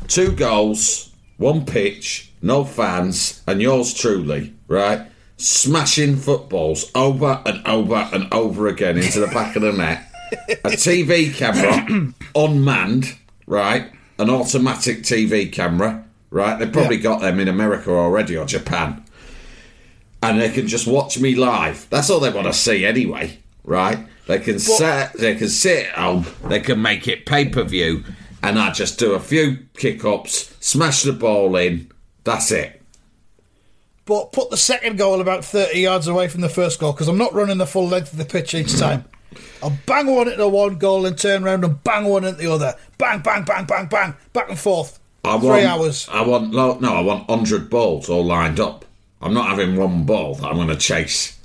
Two 0.09 0.33
goals, 0.33 1.11
one 1.37 1.65
pitch, 1.65 2.31
no 2.43 2.65
fans, 2.65 3.43
and 3.47 3.61
yours 3.61 3.93
truly, 3.93 4.55
right? 4.69 5.07
Smashing 5.37 6.17
footballs 6.17 6.91
over 6.95 7.43
and 7.45 7.67
over 7.67 8.09
and 8.13 8.33
over 8.33 8.69
again 8.69 8.97
into 8.97 9.21
the 9.21 9.27
back 9.29 9.57
of 9.57 9.63
the 9.63 9.73
net. 9.73 10.05
A 10.65 10.71
TV 10.71 11.35
camera, 11.35 12.13
unmanned, 12.35 13.17
right? 13.47 13.91
An 14.19 14.31
automatic 14.31 14.99
TV 15.03 15.53
camera, 15.53 16.05
right? 16.31 16.59
They've 16.59 16.73
probably 16.73 16.97
Yeah. 16.97 17.03
got 17.03 17.21
them 17.21 17.39
in 17.41 17.49
America 17.49 17.91
already 17.91 18.37
or 18.37 18.47
Japan 18.47 19.03
and 20.23 20.41
they 20.41 20.49
can 20.51 20.67
just 20.67 20.87
watch 20.87 21.19
me 21.21 21.35
live. 21.35 21.87
That's 21.91 22.11
all 22.11 22.21
they 22.21 22.31
want 22.31 22.47
to 22.47 22.53
see 22.53 22.85
anyway, 22.85 23.39
right? 23.65 23.99
They 24.27 24.39
can 24.41 24.59
sit, 24.59 25.13
they 25.13 25.37
can 25.37 25.49
sit 25.49 25.87
at 25.89 25.93
home, 25.95 26.27
they 26.49 26.59
can 26.61 26.81
make 26.83 27.07
it 27.07 27.27
pay 27.27 27.49
per 27.49 27.63
view, 27.63 28.03
and 28.43 28.59
I 28.59 28.71
just 28.71 28.99
do 28.99 29.15
a 29.15 29.21
few 29.21 29.59
kick 29.75 30.05
ups, 30.05 30.55
smash 30.61 31.03
the 31.03 31.13
ball 31.13 31.57
in. 31.57 31.91
That's 32.25 32.51
it. 32.51 32.83
But 34.05 34.33
put 34.33 34.51
the 34.51 34.57
second 34.57 34.99
goal 34.99 35.21
about 35.21 35.45
30 35.45 35.81
yards 35.81 36.07
away 36.07 36.29
from 36.29 36.41
the 36.41 36.49
first 36.49 36.79
goal 36.79 36.93
because 36.93 37.09
I'm 37.09 37.19
not 37.19 37.35
running 37.35 37.59
the 37.59 37.67
full 37.67 37.89
length 37.89 38.13
of 38.13 38.19
the 38.19 38.25
pitch 38.25 38.55
each 38.55 38.79
time. 38.79 39.05
I'll 39.63 39.77
bang 39.87 40.07
one 40.07 40.29
into 40.29 40.47
one 40.49 40.79
goal 40.79 41.07
and 41.07 41.19
turn 41.19 41.45
around 41.45 41.65
and 41.65 41.83
bang 41.83 42.05
one 42.05 42.25
into 42.25 42.41
the 42.41 42.53
other. 42.53 42.75
Bang, 42.99 43.21
bang, 43.21 43.45
bang, 43.45 43.65
bang, 43.65 43.87
bang. 43.87 44.15
Back 44.33 44.49
and 44.49 44.59
forth. 44.59 45.01
I 45.25 45.39
Three 45.39 45.49
want, 45.49 45.65
hours. 45.65 46.09
I 46.11 46.23
want 46.23 46.53
no, 46.53 46.79
no, 46.79 46.95
I 46.95 47.01
want 47.01 47.29
hundred 47.29 47.69
balls 47.69 48.09
all 48.09 48.25
lined 48.25 48.61
up. 48.61 48.85
I'm 49.21 49.35
not 49.35 49.49
having 49.49 49.77
one 49.77 50.05
ball 50.05 50.37
that 50.37 50.47
I'm 50.47 50.55
going 50.55 50.69
to 50.69 50.77
chase. 50.77 51.39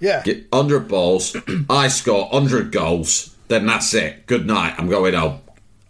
Yeah. 0.00 0.22
Get 0.22 0.48
hundred 0.52 0.88
balls. 0.88 1.34
I 1.70 1.88
score 1.88 2.28
hundred 2.30 2.72
goals. 2.72 3.34
Then 3.48 3.66
that's 3.66 3.94
it. 3.94 4.26
Good 4.26 4.46
night. 4.46 4.74
I'm 4.76 4.88
going 4.88 5.14
home. 5.14 5.40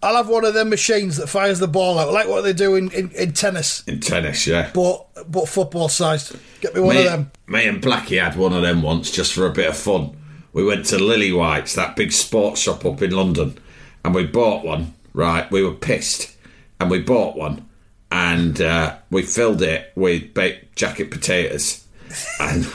I'll 0.03 0.17
have 0.17 0.29
one 0.29 0.45
of 0.45 0.53
them 0.55 0.69
machines 0.69 1.17
that 1.19 1.29
fires 1.29 1.61
the 1.61 1.69
ball 1.69 1.99
out, 1.99 2.13
like 2.13 2.27
what 2.29 2.43
they 2.43 2.53
do 2.53 2.75
in, 2.75 2.91
in, 2.91 3.11
in 3.13 3.33
tennis, 3.33 3.85
In 3.87 4.01
tennis, 4.01 4.47
yeah. 4.47 4.71
but 4.75 5.07
but 5.31 5.49
football 5.49 5.89
sized. 5.89 6.37
Get 6.61 6.75
me 6.75 6.81
one 6.81 6.97
me, 6.97 7.07
of 7.07 7.13
them. 7.13 7.31
me 7.47 7.67
and 7.69 7.81
Blackie 7.83 8.21
had 8.23 8.37
one 8.37 8.53
of 8.53 8.63
them 8.63 8.83
once 8.83 9.11
just 9.13 9.33
for 9.33 9.47
a 9.47 9.53
bit 9.53 9.69
of 9.69 9.77
fun. 9.77 10.17
We 10.53 10.65
went 10.65 10.87
to 10.87 10.97
Lillywhites, 10.97 11.75
that 11.77 11.95
big 11.97 12.13
sports 12.13 12.61
shop 12.61 12.85
up 12.85 13.01
in 13.01 13.13
London, 13.13 13.59
and 14.05 14.15
we 14.15 14.27
bought 14.27 14.65
one. 14.65 14.95
Right, 15.15 15.51
we 15.51 15.63
were 15.63 15.75
pissed, 15.75 16.35
and 16.81 16.91
we 16.91 17.01
bought 17.01 17.37
one, 17.37 17.69
and 18.11 18.61
uh, 18.61 18.97
we 19.11 19.23
filled 19.23 19.63
it 19.63 19.93
with 19.95 20.35
baked 20.35 20.75
jacket 20.75 21.11
potatoes, 21.11 21.87
and 22.41 22.67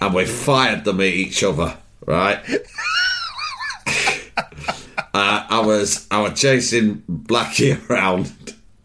and 0.00 0.12
we 0.14 0.26
fired 0.26 0.84
them 0.84 1.00
at 1.00 1.06
each 1.06 1.42
other. 1.42 1.76
Right. 2.04 2.42
uh, 5.16 5.46
I 5.48 5.60
was 5.60 6.06
I 6.10 6.20
was 6.20 6.38
chasing 6.38 7.02
Blackie 7.10 7.88
around 7.90 8.32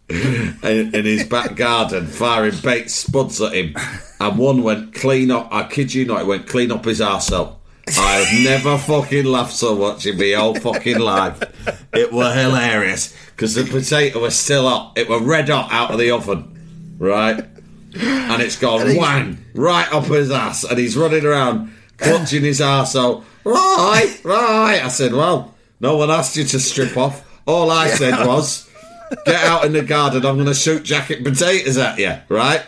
in, 0.10 0.96
in 0.96 1.06
his 1.06 1.26
back 1.26 1.56
garden, 1.56 2.08
firing 2.08 2.56
baked 2.64 2.90
spuds 2.90 3.42
at 3.42 3.54
him, 3.54 3.76
and 4.20 4.38
one 4.38 4.64
went 4.64 4.94
clean 4.94 5.30
up. 5.30 5.50
I 5.52 5.64
kid 5.64 5.94
you 5.94 6.06
not, 6.06 6.22
it 6.22 6.28
went 6.28 6.48
clean 6.48 6.72
up 6.72 6.86
his 6.86 7.02
arsehole. 7.02 7.58
I've 7.98 8.44
never 8.46 8.78
fucking 8.78 9.26
laughed 9.26 9.52
so 9.52 9.76
much 9.76 10.06
in 10.06 10.18
my 10.18 10.32
whole 10.32 10.56
fucking 10.56 11.00
life. 11.00 11.42
It 11.94 12.14
were 12.14 12.34
hilarious 12.34 13.14
because 13.32 13.56
the 13.56 13.66
potato 13.66 14.22
was 14.22 14.38
still 14.38 14.70
hot. 14.70 14.98
It 14.98 15.10
were 15.10 15.20
red 15.20 15.50
hot 15.50 15.74
out 15.74 15.92
of 15.92 16.00
the 16.00 16.12
oven, 16.12 16.96
right? 16.98 17.44
And 17.94 18.42
it's 18.42 18.58
gone 18.58 18.96
whang 18.96 19.44
right 19.54 19.92
up 19.92 20.06
his 20.06 20.32
ass, 20.32 20.64
and 20.64 20.80
he's 20.80 20.96
running 20.96 21.26
around 21.26 21.74
clutching 21.98 22.44
his 22.44 22.62
arsehole. 22.62 23.26
Right, 23.44 24.18
right. 24.24 24.82
I 24.82 24.88
said, 24.88 25.12
well, 25.12 25.56
no 25.82 25.98
one 25.98 26.10
asked 26.12 26.38
you 26.38 26.46
to 26.46 26.60
strip 26.60 26.96
off. 26.96 27.28
All 27.48 27.72
I 27.72 27.90
said 27.90 28.26
was, 28.26 28.70
get 29.26 29.44
out 29.44 29.66
in 29.66 29.74
the 29.74 29.82
garden. 29.82 30.26
I'm 30.26 30.36
going 30.36 30.46
to 30.48 30.54
shoot 30.54 30.84
jacket 30.84 31.24
potatoes 31.24 31.78
at 31.78 31.98
you, 31.98 32.16
right? 32.30 32.64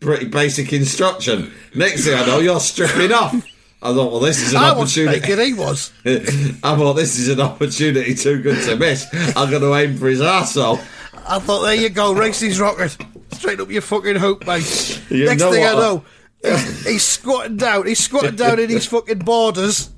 Pretty 0.00 0.26
basic 0.26 0.72
instruction. 0.72 1.52
Next 1.74 2.04
thing 2.04 2.14
I 2.18 2.26
know, 2.26 2.38
you're 2.40 2.60
stripping 2.60 3.12
off. 3.12 3.34
I 3.82 3.92
thought, 3.92 4.12
well, 4.12 4.20
this 4.20 4.40
is 4.40 4.54
an 4.54 4.62
I 4.62 4.70
opportunity. 4.70 5.20
thinking 5.20 5.44
he 5.44 5.52
was. 5.52 5.92
I 6.06 6.74
thought 6.74 6.94
this 6.94 7.18
is 7.18 7.28
an 7.28 7.40
opportunity 7.40 8.14
too 8.14 8.40
good 8.40 8.64
to 8.64 8.76
miss. 8.76 9.06
I'm 9.36 9.50
going 9.50 9.60
to 9.60 9.74
aim 9.74 9.98
for 9.98 10.08
his 10.08 10.20
arsehole. 10.20 10.78
I 11.26 11.38
thought, 11.38 11.62
there 11.62 11.74
you 11.74 11.90
go, 11.90 12.14
race 12.14 12.40
his 12.40 12.58
rocket. 12.58 12.96
Straight 13.32 13.60
up 13.60 13.70
your 13.70 13.82
fucking 13.82 14.16
hoop, 14.16 14.46
mate. 14.46 15.02
You 15.10 15.26
Next 15.26 15.42
thing 15.42 15.64
I 15.64 15.72
know, 15.72 16.04
he's, 16.42 16.86
he's 16.86 17.02
squatting 17.02 17.58
down. 17.58 17.86
He's 17.86 18.02
squatting 18.02 18.36
down 18.36 18.58
in 18.58 18.70
his 18.70 18.86
fucking 18.94 19.18
borders, 19.18 19.90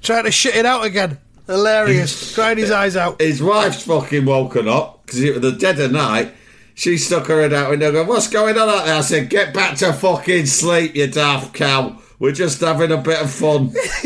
trying 0.00 0.24
to 0.24 0.30
shit 0.30 0.56
it 0.56 0.64
out 0.64 0.84
again. 0.86 1.18
Hilarious. 1.46 2.34
Crying 2.34 2.58
his 2.58 2.70
eyes 2.70 2.96
out. 2.96 3.20
His 3.20 3.42
wife's 3.42 3.82
fucking 3.82 4.24
woken 4.24 4.68
up 4.68 5.04
because 5.04 5.20
it 5.20 5.32
was 5.34 5.42
the 5.42 5.52
dead 5.52 5.78
of 5.80 5.92
night. 5.92 6.32
She 6.74 6.98
stuck 6.98 7.26
her 7.26 7.40
head 7.40 7.52
out 7.52 7.70
window 7.70 7.92
going, 7.92 8.08
What's 8.08 8.28
going 8.28 8.58
on 8.58 8.68
out 8.68 8.86
there? 8.86 8.96
I 8.96 9.00
said, 9.02 9.30
Get 9.30 9.54
back 9.54 9.76
to 9.78 9.92
fucking 9.92 10.46
sleep, 10.46 10.96
you 10.96 11.06
daft 11.06 11.54
cow. 11.54 12.00
We're 12.18 12.32
just 12.32 12.60
having 12.60 12.90
a 12.90 12.96
bit 12.96 13.20
of 13.20 13.30
fun. 13.30 13.72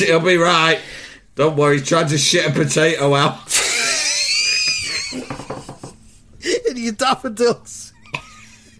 It'll 0.00 0.20
be 0.20 0.36
right. 0.36 0.80
Don't 1.34 1.56
worry, 1.56 1.78
he's 1.78 1.88
trying 1.88 2.08
to 2.08 2.18
shit 2.18 2.48
a 2.48 2.50
potato 2.50 3.14
out. 3.14 3.36
and 6.68 6.78
your 6.78 6.92
daffodils. 6.94 7.92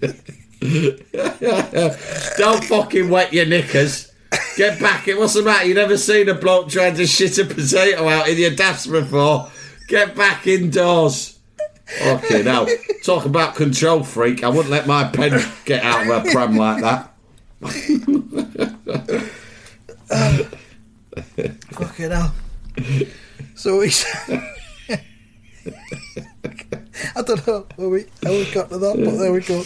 Don't 2.37 2.65
fucking 2.65 3.11
wet 3.11 3.33
your 3.33 3.47
knickers. 3.47 4.08
Get 4.59 4.81
back. 4.81 5.07
It. 5.07 5.17
What's 5.17 5.35
the 5.35 5.43
matter? 5.45 5.69
You 5.69 5.75
never 5.75 5.97
seen 5.97 6.29
a 6.29 6.35
bloke 6.35 6.69
trying 6.69 6.97
to 6.97 7.07
shit 7.07 7.39
a 7.39 7.45
potato 7.45 8.09
out 8.09 8.29
in 8.29 8.37
your 8.37 8.51
dafts 8.51 8.89
before. 8.89 9.53
Get 9.87 10.17
back 10.17 10.49
indoors. 10.49 11.39
Fucking 12.01 12.43
hell. 12.43 12.67
Talk 13.05 13.25
about 13.25 13.55
control 13.55 14.03
freak. 14.03 14.43
I 14.43 14.49
wouldn't 14.49 14.71
let 14.71 14.89
my 14.89 15.05
pen 15.05 15.41
get 15.65 15.85
out 15.85 16.11
of 16.11 16.27
a 16.27 16.31
pram 16.33 16.57
like 16.57 16.83
that. 16.83 17.15
Fucking 17.61 18.33
Fucking 21.71 22.11
hell. 22.11 22.35
So 23.55 23.81
he's. 23.83 24.05
I 27.15 27.23
don't 27.23 27.47
know 27.47 27.65
how 27.77 27.89
we, 27.91 28.07
how 28.25 28.33
we 28.33 28.51
got 28.51 28.71
to 28.71 28.79
that, 28.79 28.97
but 29.05 29.19
there 29.19 29.33
we 29.33 29.41
go. 29.41 29.63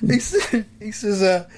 He's, 0.00 0.50
he 0.80 0.90
says, 0.90 1.22
uh, 1.22 1.48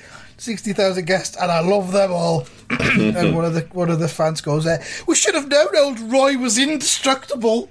60,000 0.45 1.05
guests, 1.07 1.37
and 1.37 1.51
I 1.51 1.61
love 1.61 1.93
them 1.93 2.13
all. 2.13 2.47
and 2.71 3.35
one 3.35 3.45
of 3.45 3.55
the 3.55 3.63
one 3.73 3.91
of 3.91 3.99
the 3.99 4.09
fans 4.09 4.41
goes 4.41 4.65
there. 4.65 4.83
We 5.07 5.15
should 5.15 5.35
have 5.35 5.49
known 5.49 5.77
old 5.77 6.01
Roy 6.01 6.37
was 6.39 6.59
indestructible. 6.59 7.71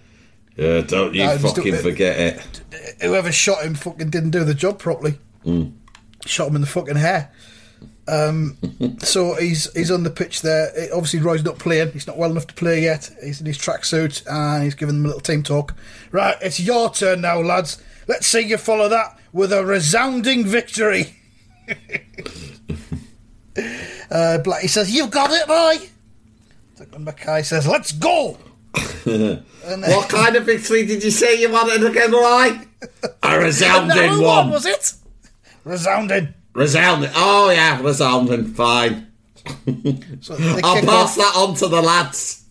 Yeah, 0.56 0.82
don't 0.82 1.14
you 1.16 1.26
No, 1.26 1.38
fucking 1.38 1.74
it. 1.74 1.82
forget 1.82 2.20
it. 2.20 2.62
Whoever 3.02 3.32
shot 3.32 3.64
him 3.64 3.74
fucking 3.76 4.10
didn't 4.12 4.32
do 4.32 4.44
the 4.44 4.54
job 4.54 4.78
properly. 4.80 5.18
Shot 6.26 6.48
him 6.48 6.56
in 6.56 6.62
the 6.62 6.68
fucking 6.68 6.96
hair. 6.98 7.32
Um, 8.08 8.58
so 9.00 9.36
he's 9.36 9.72
he's 9.74 9.90
on 9.92 10.04
the 10.04 10.10
pitch 10.12 10.42
there. 10.42 10.72
Eh, 10.76 10.88
Obviously, 10.94 11.20
Roy's 11.22 11.44
not 11.44 11.58
playing. 11.58 11.92
He's 11.92 12.08
not 12.08 12.18
well 12.18 12.32
enough 12.32 12.48
to 12.48 12.54
play 12.54 12.82
yet. 12.84 13.10
He's 13.24 13.40
in 13.40 13.46
his 13.48 13.58
tracksuit 13.58 14.24
and 14.30 14.64
he's 14.64 14.76
giving 14.76 14.96
them 14.96 15.06
a 15.06 15.08
little 15.08 15.22
team 15.22 15.42
talk. 15.44 15.74
Right, 16.12 16.36
it's 16.42 16.60
your 16.60 16.92
turn 16.92 17.22
now, 17.22 17.40
lads. 17.40 17.82
Let's 18.08 18.28
see 18.28 18.42
you 18.42 18.58
follow 18.58 18.90
that 18.90 19.18
with 19.32 19.52
a 19.54 19.66
resounding 19.66 20.46
victory. 20.46 21.16
uh, 24.12 24.40
Blackie 24.44 24.70
says, 24.70 24.92
"You've 24.92 25.12
got 25.12 25.32
it, 25.32 25.48
Roy." 25.48 25.90
Declan 26.78 27.04
Mackay 27.04 27.44
says, 27.44 27.68
"Let's 27.68 27.92
go." 27.92 28.38
and, 29.06 29.44
uh, 29.66 29.88
What 29.88 30.10
kind 30.10 30.36
of 30.36 30.46
victory 30.46 30.86
did 30.86 31.04
you 31.04 31.12
say 31.12 31.40
you 31.40 31.52
wanted 31.52 31.84
again, 31.84 32.12
Roy? 32.12 32.60
A 33.22 33.40
resounding 33.44 33.98
Another 33.98 34.22
one. 34.22 34.50
was 34.50 34.66
it? 34.66 34.94
Resounding. 35.64 36.34
Resounding. 36.54 37.12
Oh, 37.16 37.50
yeah, 37.52 37.80
resounding. 37.82 38.46
Fine. 38.54 39.08
So 40.22 40.36
I'll 40.64 40.82
pass 40.82 40.88
off. 40.88 41.16
that 41.18 41.34
on 41.36 41.56
to 41.56 41.68
the 41.68 41.82
lads. 41.82 42.46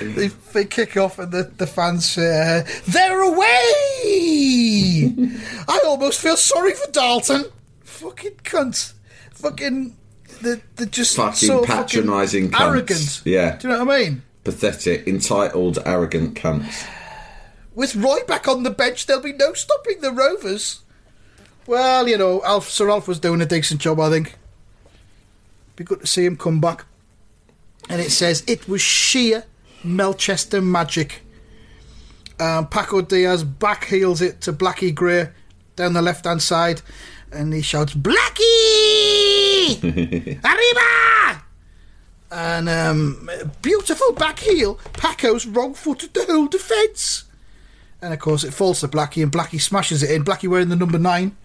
They, 0.00 0.28
they 0.52 0.64
kick 0.64 0.96
off, 0.96 1.18
and 1.18 1.32
the, 1.32 1.44
the 1.56 1.66
fans 1.66 2.10
say, 2.10 2.64
"They're 2.88 3.22
away!" 3.22 5.14
I 5.68 5.80
almost 5.86 6.20
feel 6.20 6.36
sorry 6.36 6.72
for 6.74 6.90
Dalton. 6.90 7.46
Fucking 7.84 8.40
cunt. 8.44 8.92
Fucking. 9.32 9.96
They're, 10.42 10.60
they're 10.76 10.86
just 10.86 11.16
Fucking 11.16 11.34
so 11.48 11.64
patronising 11.64 12.50
fucking 12.50 12.66
cunts. 12.66 12.70
arrogant. 12.70 13.22
Yeah. 13.24 13.56
Do 13.56 13.68
you 13.68 13.74
know 13.74 13.84
what 13.84 13.94
I 13.94 13.98
mean? 14.02 14.22
Pathetic, 14.44 15.06
entitled, 15.08 15.78
arrogant 15.86 16.34
cunts. 16.34 16.86
With 17.74 17.96
Roy 17.96 18.18
back 18.28 18.46
on 18.48 18.62
the 18.62 18.70
bench, 18.70 19.06
there'll 19.06 19.22
be 19.22 19.32
no 19.32 19.52
stopping 19.54 20.00
the 20.00 20.12
Rovers. 20.12 20.80
Well, 21.66 22.06
you 22.08 22.16
know, 22.18 22.42
Alf, 22.44 22.68
Sir 22.68 22.90
Alf 22.90 23.08
was 23.08 23.18
doing 23.18 23.40
a 23.40 23.46
decent 23.46 23.80
job, 23.80 23.98
I 23.98 24.10
think. 24.10 24.34
Be 25.74 25.84
good 25.84 26.00
to 26.00 26.06
see 26.06 26.24
him 26.24 26.36
come 26.36 26.60
back. 26.60 26.84
And 27.88 28.00
it 28.00 28.10
says 28.10 28.44
it 28.46 28.68
was 28.68 28.80
sheer 28.80 29.44
Melchester 29.86 30.60
magic. 30.60 31.22
Um, 32.38 32.68
Paco 32.68 33.00
Diaz 33.00 33.44
back 33.44 33.86
heels 33.86 34.20
it 34.20 34.40
to 34.42 34.52
Blackie 34.52 34.94
Gray 34.94 35.30
down 35.74 35.94
the 35.94 36.02
left 36.02 36.24
hand 36.26 36.42
side, 36.42 36.82
and 37.32 37.52
he 37.54 37.62
shouts, 37.62 37.94
"Blackie, 37.94 39.78
arriba!" 40.44 41.42
And 42.30 42.68
um, 42.68 43.30
beautiful 43.62 44.12
back 44.12 44.40
heel. 44.40 44.78
Paco's 44.94 45.46
wrong 45.46 45.72
footed 45.74 46.12
the 46.12 46.24
whole 46.24 46.48
defence. 46.48 47.24
And 48.02 48.12
of 48.12 48.18
course, 48.20 48.44
it 48.44 48.52
falls 48.52 48.80
to 48.80 48.88
Blackie, 48.88 49.22
and 49.22 49.32
Blackie 49.32 49.60
smashes 49.60 50.02
it 50.02 50.10
in. 50.10 50.24
Blackie 50.24 50.48
wearing 50.48 50.68
the 50.68 50.76
number 50.76 50.98
nine, 50.98 51.36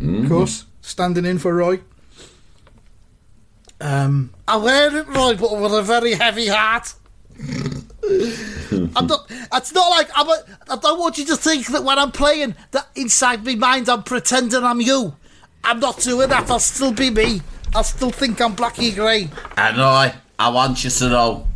of 0.00 0.28
course, 0.28 0.64
standing 0.82 1.24
in 1.24 1.38
for 1.38 1.54
Roy. 1.54 1.80
Um, 3.80 4.32
I 4.46 4.56
wear 4.56 4.94
it, 4.96 5.06
Roy, 5.08 5.36
but 5.36 5.58
with 5.58 5.72
a 5.72 5.82
very 5.82 6.12
heavy 6.14 6.48
heart. 6.48 6.94
I'm 8.96 9.06
not. 9.06 9.26
It's 9.30 9.72
not 9.72 9.88
like 9.90 10.10
I'm. 10.14 10.28
A, 10.28 10.44
I 10.70 10.76
don't 10.76 10.98
want 10.98 11.18
you 11.18 11.24
to 11.26 11.36
think 11.36 11.66
that 11.68 11.84
when 11.84 11.98
I'm 11.98 12.12
playing, 12.12 12.54
that 12.72 12.88
inside 12.94 13.44
my 13.44 13.54
mind 13.54 13.88
I'm 13.88 14.02
pretending 14.02 14.62
I'm 14.62 14.80
you. 14.80 15.14
I'm 15.62 15.80
not 15.80 16.00
doing 16.00 16.28
that. 16.28 16.50
I'll 16.50 16.58
still 16.58 16.92
be 16.92 17.10
me. 17.10 17.40
I'll 17.74 17.84
still 17.84 18.10
think 18.10 18.40
I'm 18.40 18.54
Blackie 18.54 18.94
Gray. 18.94 19.30
And 19.56 19.80
I, 19.80 20.14
I 20.38 20.50
want 20.50 20.84
you 20.84 20.90
to 20.90 21.08
know 21.08 21.48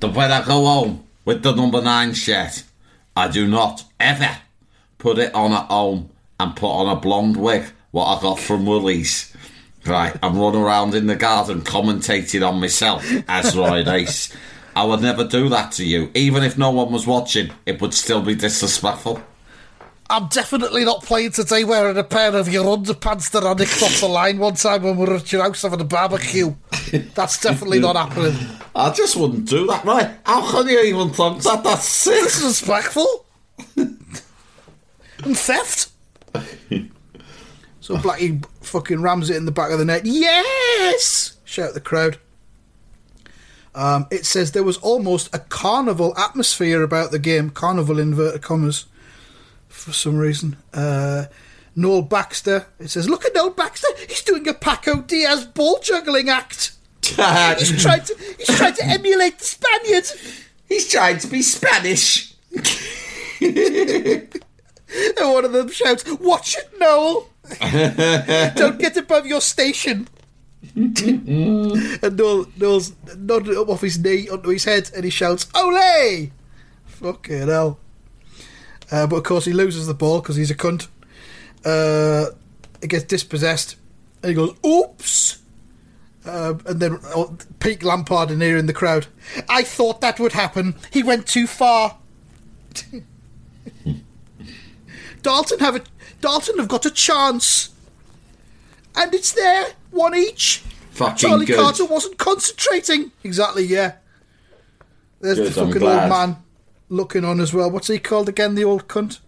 that 0.00 0.14
when 0.14 0.32
I 0.32 0.44
go 0.44 0.64
home 0.64 1.06
with 1.24 1.42
the 1.42 1.54
number 1.54 1.80
nine 1.80 2.12
shirt, 2.14 2.64
I 3.16 3.28
do 3.28 3.46
not 3.46 3.84
ever 4.00 4.36
put 4.98 5.18
it 5.18 5.34
on 5.34 5.52
at 5.52 5.66
home 5.66 6.10
and 6.40 6.56
put 6.56 6.68
on 6.68 6.94
a 6.94 7.00
blonde 7.00 7.36
wig, 7.36 7.64
what 7.92 8.06
I 8.06 8.20
got 8.20 8.38
from 8.38 8.66
Woolies. 8.66 9.32
Right, 9.84 10.16
I'm 10.22 10.38
running 10.38 10.62
around 10.62 10.94
in 10.94 11.06
the 11.06 11.16
garden 11.16 11.60
commentating 11.62 12.46
on 12.46 12.60
myself 12.60 13.04
as 13.28 13.56
Roy 13.56 13.82
Ace. 13.84 14.32
I 14.74 14.84
would 14.84 15.02
never 15.02 15.24
do 15.24 15.48
that 15.50 15.72
to 15.72 15.84
you. 15.84 16.10
Even 16.14 16.42
if 16.42 16.56
no 16.56 16.70
one 16.70 16.92
was 16.92 17.06
watching, 17.06 17.50
it 17.66 17.80
would 17.80 17.92
still 17.92 18.22
be 18.22 18.34
disrespectful. 18.34 19.22
I'm 20.08 20.28
definitely 20.28 20.84
not 20.84 21.02
playing 21.02 21.30
today 21.32 21.64
wearing 21.64 21.96
a 21.96 22.04
pair 22.04 22.36
of 22.36 22.46
your 22.46 22.64
underpants 22.76 23.30
that 23.30 23.44
I 23.44 23.54
nicked 23.54 23.82
off 23.82 24.00
the 24.00 24.08
line 24.08 24.38
one 24.38 24.54
time 24.54 24.82
when 24.82 24.96
we 24.96 25.06
were 25.06 25.16
at 25.16 25.32
your 25.32 25.42
house 25.42 25.62
having 25.62 25.80
a 25.80 25.84
barbecue. 25.84 26.54
That's 27.14 27.40
definitely 27.40 27.78
not 27.78 27.96
happening. 27.96 28.36
I 28.74 28.90
just 28.90 29.16
wouldn't 29.16 29.48
do 29.48 29.66
that, 29.68 29.84
right? 29.84 30.10
How 30.26 30.50
can 30.50 30.68
you 30.68 30.80
even 30.80 31.10
think 31.10 31.42
that? 31.42 31.64
That's 31.64 31.88
sick. 31.88 32.24
Disrespectful. 32.24 33.24
and 33.76 35.38
theft. 35.38 35.88
so 37.80 37.96
Blackie 37.96 38.44
fucking 38.60 39.00
rams 39.00 39.30
it 39.30 39.36
in 39.36 39.46
the 39.46 39.52
back 39.52 39.70
of 39.70 39.78
the 39.78 39.84
net. 39.84 40.04
Yes! 40.04 41.38
Shout 41.44 41.72
the 41.72 41.80
crowd. 41.80 42.18
Um, 43.74 44.06
it 44.10 44.26
says 44.26 44.52
there 44.52 44.62
was 44.62 44.76
almost 44.78 45.34
a 45.34 45.38
carnival 45.38 46.16
atmosphere 46.18 46.82
about 46.82 47.10
the 47.10 47.18
game. 47.18 47.50
Carnival 47.50 47.98
inverted 47.98 48.42
commas. 48.42 48.86
For 49.68 49.92
some 49.92 50.18
reason. 50.18 50.56
Uh, 50.74 51.26
Noel 51.74 52.02
Baxter. 52.02 52.66
It 52.78 52.88
says, 52.88 53.08
look 53.08 53.24
at 53.24 53.34
Noel 53.34 53.50
Baxter. 53.50 53.88
He's 54.08 54.22
doing 54.22 54.46
a 54.46 54.54
Paco 54.54 55.00
Diaz 55.00 55.46
ball 55.46 55.78
juggling 55.82 56.28
act. 56.28 56.72
He's 57.02 57.82
trying 57.82 58.02
to, 58.04 58.16
he's 58.38 58.56
trying 58.56 58.74
to 58.74 58.84
emulate 58.84 59.38
the 59.40 59.44
Spaniard. 59.44 60.04
He's 60.68 60.88
trying 60.88 61.18
to 61.18 61.26
be 61.26 61.42
Spanish. 61.42 62.32
And 65.18 65.32
one 65.32 65.44
of 65.44 65.52
them 65.52 65.70
shouts, 65.70 66.04
Watch 66.20 66.56
it, 66.56 66.70
Noel! 66.78 67.28
Don't 68.54 68.78
get 68.78 68.96
above 68.96 69.26
your 69.26 69.40
station. 69.40 70.08
and 70.74 72.16
Noel, 72.16 72.46
Noel's 72.56 72.92
nodded 73.16 73.56
up 73.56 73.68
off 73.68 73.80
his 73.80 73.98
knee 73.98 74.28
onto 74.28 74.50
his 74.50 74.64
head 74.64 74.90
and 74.94 75.04
he 75.04 75.10
shouts, 75.10 75.46
Ole! 75.54 76.30
Fucking 76.86 77.48
hell. 77.48 77.78
Uh, 78.90 79.06
but 79.06 79.16
of 79.16 79.24
course, 79.24 79.44
he 79.44 79.52
loses 79.52 79.86
the 79.86 79.94
ball 79.94 80.20
because 80.20 80.36
he's 80.36 80.50
a 80.50 80.54
cunt. 80.54 80.88
Uh, 81.64 82.26
he 82.80 82.88
gets 82.88 83.04
dispossessed 83.04 83.76
and 84.22 84.30
he 84.30 84.34
goes, 84.34 84.54
Oops! 84.64 85.38
Uh, 86.24 86.54
and 86.66 86.78
then 86.78 86.98
oh, 87.06 87.36
Pete 87.58 87.82
Lampard 87.82 88.30
in 88.30 88.40
here 88.40 88.56
in 88.56 88.66
the 88.66 88.72
crowd. 88.72 89.06
I 89.48 89.62
thought 89.64 90.00
that 90.00 90.20
would 90.20 90.32
happen. 90.32 90.76
He 90.92 91.02
went 91.02 91.26
too 91.26 91.48
far. 91.48 91.98
Dalton 95.22 95.58
have 95.58 95.76
a 95.76 95.82
Dalton 96.20 96.58
have 96.58 96.68
got 96.68 96.86
a 96.86 96.90
chance, 96.90 97.70
and 98.94 99.12
it's 99.14 99.32
there, 99.32 99.68
one 99.92 100.14
each. 100.14 100.62
Fucking 100.90 101.16
Charlie 101.16 101.46
good. 101.46 101.58
Carter 101.58 101.84
wasn't 101.84 102.18
concentrating. 102.18 103.12
Exactly, 103.24 103.64
yeah. 103.64 103.94
There's 105.20 105.38
Good, 105.38 105.46
the 105.48 105.52
fucking 105.52 105.82
old 105.82 106.08
man 106.10 106.36
looking 106.88 107.24
on 107.24 107.40
as 107.40 107.54
well. 107.54 107.70
What's 107.70 107.88
he 107.88 107.98
called 107.98 108.28
again? 108.28 108.54
The 108.54 108.64
old 108.64 108.88
cunt 108.88 109.20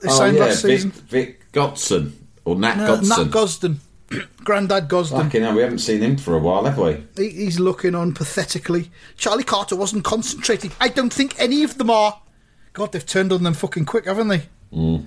they 0.00 0.08
Oh 0.10 0.24
yeah, 0.24 0.40
last 0.40 0.62
Vic, 0.62 0.70
season. 0.70 0.90
Vic 0.90 1.52
Godson 1.52 2.28
or 2.44 2.56
Nat 2.56 2.76
No, 2.76 2.86
Godson. 2.86 3.08
Nat 3.08 3.32
Gosden, 3.32 3.76
Grandad 4.44 4.88
Gosden. 4.88 5.22
Fucking 5.24 5.42
hell, 5.42 5.54
we 5.54 5.62
haven't 5.62 5.78
seen 5.80 6.00
him 6.00 6.16
for 6.16 6.34
a 6.34 6.38
while, 6.38 6.64
have 6.64 6.78
we? 6.78 7.04
He, 7.16 7.30
he's 7.44 7.60
looking 7.60 7.94
on 7.94 8.14
pathetically. 8.14 8.90
Charlie 9.16 9.44
Carter 9.44 9.76
wasn't 9.76 10.04
concentrating. 10.04 10.72
I 10.80 10.88
don't 10.88 11.12
think 11.12 11.38
any 11.38 11.62
of 11.64 11.76
them 11.78 11.90
are. 11.90 12.20
God, 12.72 12.92
they've 12.92 13.04
turned 13.04 13.32
on 13.32 13.42
them 13.42 13.54
fucking 13.54 13.84
quick, 13.84 14.06
haven't 14.06 14.28
they? 14.28 14.42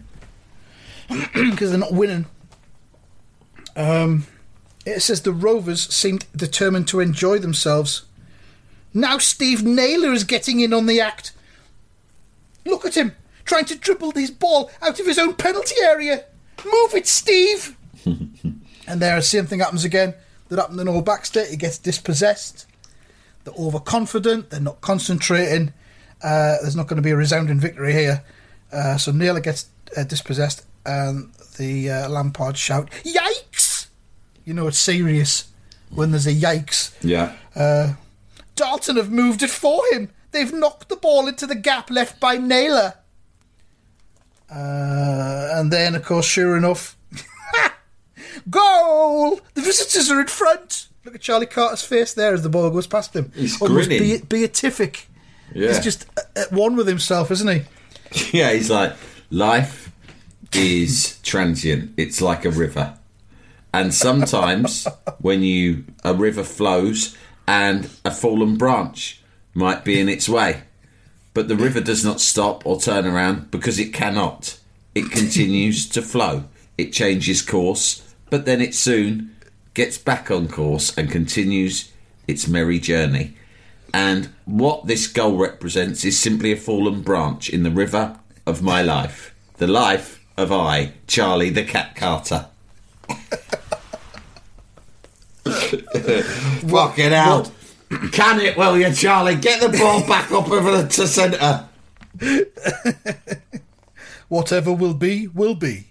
Because 1.34 1.70
they're 1.70 1.80
not 1.80 1.94
winning. 1.94 2.26
Um, 3.76 4.26
it 4.86 5.02
says 5.02 5.22
the 5.22 5.32
Rovers 5.32 5.82
seemed 5.94 6.26
determined 6.36 6.88
to 6.90 7.00
enjoy 7.00 7.40
themselves. 7.40 8.04
Now 8.94 9.18
Steve 9.18 9.64
Naylor 9.64 10.12
is 10.12 10.24
getting 10.24 10.60
in 10.60 10.74
on 10.74 10.86
the 10.86 11.00
act. 11.02 11.32
Look 12.66 12.86
at 12.86 12.96
him, 12.96 13.14
trying 13.46 13.66
to 13.66 13.78
dribble 13.78 14.12
his 14.12 14.32
ball 14.32 14.72
out 14.82 15.00
of 15.00 15.06
his 15.06 15.20
own 15.20 15.34
penalty 15.36 15.76
area. 15.82 16.26
Move 16.64 16.94
it, 16.94 17.08
Steve! 17.08 17.78
And 18.88 19.02
there, 19.02 19.16
the 19.16 19.22
same 19.22 19.46
thing 19.46 19.60
happens 19.60 19.86
again. 19.86 20.14
That 20.50 20.60
happened 20.60 20.78
to 20.80 20.84
Noel 20.84 21.02
Baxter. 21.02 21.46
He 21.46 21.56
gets 21.56 21.78
dispossessed. 21.78 22.68
They're 23.44 23.54
overconfident. 23.58 24.50
They're 24.50 24.60
not 24.60 24.82
concentrating. 24.82 25.74
Uh, 26.22 26.58
there's 26.62 26.76
not 26.76 26.88
going 26.88 26.98
to 26.98 27.02
be 27.02 27.12
a 27.12 27.16
resounding 27.16 27.60
victory 27.60 27.94
here. 27.94 28.24
Uh, 28.72 28.98
so 28.98 29.12
Naylor 29.12 29.40
gets 29.40 29.68
uh, 29.96 30.04
dispossessed, 30.04 30.66
and 30.86 31.32
the 31.58 31.90
uh, 31.90 32.10
Lampard 32.10 32.58
shout, 32.58 32.90
"Yikes!" 33.04 33.33
You 34.46 34.54
know 34.54 34.68
it's 34.68 34.78
serious 34.78 35.50
when 35.90 36.12
there's 36.12 36.28
a 36.28 36.34
yikes. 36.34 36.94
Yeah. 37.02 37.36
Uh, 37.56 37.94
Dalton 38.56 38.98
have 38.98 39.12
moved 39.12 39.42
it 39.44 39.50
for 39.50 39.82
him. 39.92 40.10
They've 40.32 40.52
knocked 40.52 40.90
the 40.90 40.96
ball 40.96 41.28
into 41.28 41.46
the 41.48 41.56
gap 41.56 41.90
left 41.90 42.20
by 42.20 42.38
Naylor. 42.38 42.96
Uh, 44.50 45.50
and 45.54 45.72
then, 45.72 45.96
of 45.96 46.04
course, 46.04 46.26
sure 46.26 46.56
enough, 46.58 46.96
goal! 48.50 49.40
The 49.54 49.62
visitors 49.62 50.12
are 50.12 50.20
in 50.22 50.28
front. 50.28 50.88
Look 51.06 51.16
at 51.16 51.22
Charlie 51.22 51.46
Carter's 51.46 51.84
face 51.84 52.14
there 52.14 52.34
as 52.34 52.44
the 52.44 52.50
ball 52.50 52.70
goes 52.70 52.88
past 52.88 53.16
him. 53.16 53.32
He's 53.36 53.62
Almost 53.62 53.90
grinning. 53.90 54.20
be- 54.20 54.26
beatific. 54.26 55.08
Yeah. 55.54 55.70
He's 55.70 55.80
just 55.80 56.06
at- 56.18 56.32
at 56.38 56.52
one 56.52 56.76
with 56.76 56.88
himself, 56.88 57.32
isn't 57.32 57.48
he? 57.48 57.62
Yeah, 58.32 58.54
he's 58.54 58.70
like, 58.70 58.94
life 59.32 59.92
is 60.54 61.18
transient. 61.24 61.94
It's 61.98 62.22
like 62.22 62.46
a 62.46 62.52
river. 62.52 62.96
And 63.74 63.94
sometimes 63.94 64.88
when 65.20 65.42
you 65.42 65.86
a 66.04 66.14
river 66.14 66.44
flows 66.44 67.18
and 67.48 67.90
a 68.06 68.12
fallen 68.12 68.56
branch 68.56 69.22
might 69.54 69.84
be 69.84 70.00
in 70.00 70.08
its 70.08 70.30
way. 70.30 70.64
But 71.34 71.48
the 71.48 71.56
river 71.56 71.82
does 71.82 72.06
not 72.06 72.22
stop 72.22 72.66
or 72.66 72.80
turn 72.80 73.06
around 73.06 73.50
because 73.50 73.80
it 73.80 73.94
cannot. 73.94 74.60
It 74.94 75.12
continues 75.12 75.90
to 75.90 76.02
flow. 76.04 76.44
It 76.78 76.94
changes 76.94 77.42
course, 77.42 78.16
but 78.30 78.46
then 78.46 78.62
it 78.62 78.76
soon 78.76 79.36
gets 79.74 79.98
back 79.98 80.30
on 80.30 80.48
course 80.48 80.96
and 80.96 81.10
continues 81.10 81.92
its 82.28 82.48
merry 82.48 82.80
journey. 82.80 83.36
And 83.94 84.30
what 84.46 84.86
this 84.86 85.08
goal 85.08 85.38
represents 85.38 86.06
is 86.06 86.20
simply 86.20 86.52
a 86.52 86.58
fallen 86.58 87.02
branch 87.02 87.50
in 87.50 87.64
the 87.64 87.72
river 87.72 88.20
of 88.46 88.62
my 88.62 88.82
life. 88.82 89.36
The 89.58 89.68
life 89.68 90.24
of 90.38 90.52
I, 90.52 90.94
Charlie 91.08 91.52
the 91.52 91.64
Cat 91.64 91.96
Carter. 91.96 92.48
Fucking 95.46 97.12
hell. 97.12 97.52
Can 98.12 98.40
it, 98.40 98.58
will 98.58 98.78
you, 98.78 98.92
Charlie? 98.94 99.36
Get 99.36 99.60
the 99.62 99.78
ball 99.78 100.06
back 100.08 100.32
up 100.32 100.50
over 100.50 100.72
the 100.82 100.88
to 100.88 101.08
centre. 101.08 101.68
Whatever 104.30 104.72
will 104.74 104.94
be, 104.94 105.28
will 105.28 105.56
be. 105.56 105.88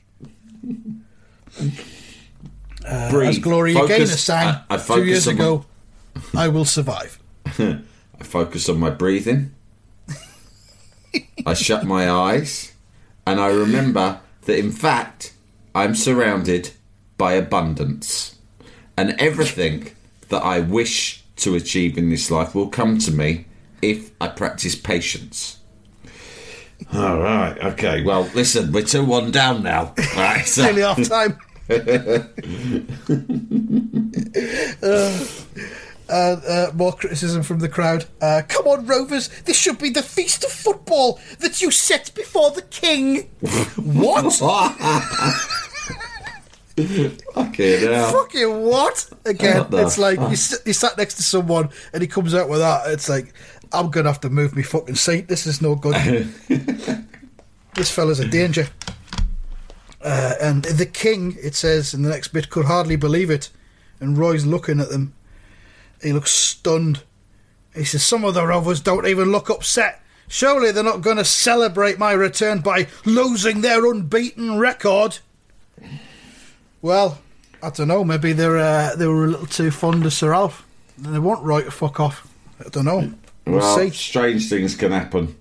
Uh, 2.85 3.11
Breathe. 3.11 3.29
As 3.29 3.39
Gloria 3.39 3.75
Focus- 3.75 3.97
Gaynor 3.99 4.07
sang 4.07 4.47
I, 4.49 4.75
I 4.75 4.77
two 4.79 5.05
years 5.05 5.29
on 5.29 5.37
my- 5.37 5.45
ago, 5.45 5.65
I 6.37 6.49
will 6.49 6.65
survive. 6.65 7.19
I 7.47 7.79
focus 8.25 8.69
on 8.69 8.79
my 8.79 8.91
breathing. 8.91 9.53
I 11.47 11.55
shut 11.55 11.85
my 11.85 12.11
eyes. 12.11 12.73
And 13.27 13.39
I 13.39 13.49
remember 13.49 14.21
that, 14.47 14.59
in 14.59 14.73
fact, 14.73 15.35
I'm 15.75 15.95
surrounded 15.95 16.71
by 17.19 17.35
abundance. 17.35 18.37
And 18.97 19.15
everything 19.19 19.91
that 20.29 20.43
I 20.43 20.61
wish 20.61 21.23
to 21.37 21.55
achieve 21.55 21.97
in 21.99 22.11
this 22.11 22.31
life 22.31 22.55
will 22.55 22.69
come 22.69 22.99
to 22.99 23.11
me 23.11 23.47
if 23.81 24.11
I 24.21 24.29
practice 24.29 24.75
patience. 24.77 25.59
All 26.93 27.19
right. 27.21 27.57
Okay. 27.59 28.03
Well, 28.03 28.29
listen, 28.35 28.73
we're 28.73 28.83
2 28.83 29.05
1 29.05 29.31
down 29.31 29.63
now. 29.63 29.95
Right. 30.17 30.47
So, 30.47 30.63
Nearly 30.65 30.83
half 30.83 31.03
time. 31.09 31.39
uh, 34.83 35.25
uh, 36.09 36.13
uh, 36.13 36.71
more 36.75 36.93
criticism 36.93 37.43
from 37.43 37.61
the 37.61 37.69
crowd. 37.69 38.05
Uh, 38.21 38.43
come 38.47 38.67
on, 38.67 38.87
Rovers. 38.87 39.29
This 39.43 39.57
should 39.59 39.79
be 39.79 39.91
the 39.91 40.03
feast 40.03 40.45
of 40.45 40.53
football 40.53 41.21
that 41.39 41.63
you 41.63 41.71
set 41.71 42.13
before 42.15 42.51
the 42.51 42.63
king. 42.63 43.31
what? 43.77 44.41
Okay, 46.79 47.85
now. 47.85 48.11
Fucking 48.11 48.63
what? 48.63 49.11
Again, 49.25 49.67
it's 49.73 49.99
like 49.99 50.19
you, 50.31 50.37
sit, 50.37 50.67
you 50.67 50.73
sat 50.73 50.97
next 50.97 51.15
to 51.17 51.23
someone 51.23 51.71
and 51.93 52.03
he 52.03 52.09
comes 52.09 52.35
out 52.35 52.49
with 52.49 52.61
that. 52.61 52.91
It's 52.91 53.09
like, 53.09 53.35
I'm 53.73 53.91
going 53.91 54.05
to 54.05 54.11
have 54.11 54.21
to 54.23 54.31
move 54.31 54.57
me 54.57 54.63
fucking 54.63 54.95
seat. 54.95 55.29
This 55.29 55.47
is 55.47 55.61
no 55.61 55.75
good. 55.75 55.95
this 57.75 57.91
fella's 57.91 58.21
a 58.21 58.29
danger. 58.29 58.69
Uh, 60.03 60.35
and 60.41 60.65
the 60.65 60.87
king, 60.87 61.37
it 61.41 61.55
says 61.55 61.95
in 61.95 62.03
the 62.03 62.11
next 62.11 62.29
bit, 62.29 62.51
could 62.51 62.67
hardly 62.67 62.97
believe 62.97 63.31
it. 63.31 63.51
And 64.01 64.19
Roy's 64.19 64.45
looking 64.45 64.81
at 64.81 64.89
them. 64.89 65.15
He 66.03 66.13
looks 66.13 66.33
stunned. 66.33 67.03
He 67.75 67.85
says, 67.85 68.03
Some 68.05 68.25
of 68.25 68.35
the 68.35 68.47
rovers 68.47 68.81
don't 68.81 69.07
even 69.07 69.31
look 69.31 69.49
upset. 69.49 70.03
Surely 70.29 70.73
they're 70.73 70.83
not 70.83 71.03
going 71.03 71.19
to 71.19 71.25
celebrate 71.25 71.99
my 71.99 72.13
return 72.13 72.61
by 72.61 72.89
losing 73.05 73.61
their 73.61 73.85
unbeaten 73.87 74.59
record. 74.59 75.19
Well, 76.83 77.19
I 77.63 77.71
don't 77.71 77.89
know. 77.89 78.05
Maybe 78.05 78.33
they're 78.33 78.59
uh, 78.59 78.95
they 78.97 79.07
were 79.07 79.25
a 79.25 79.29
little 79.29 79.47
too 79.47 79.71
fond 79.71 80.05
of 80.05 80.13
Sir 80.13 80.35
Alf. 80.35 80.67
And 81.03 81.15
they 81.15 81.19
want 81.19 81.43
Roy 81.45 81.63
to 81.63 81.71
fuck 81.71 81.99
off. 82.01 82.29
I 82.65 82.69
don't 82.69 82.85
know. 82.85 83.13
We'll 83.47 83.59
Well, 83.61 83.79
see. 83.79 83.91
strange 83.91 84.49
things 84.49 84.77
can 84.77 84.93
happen, 84.93 85.35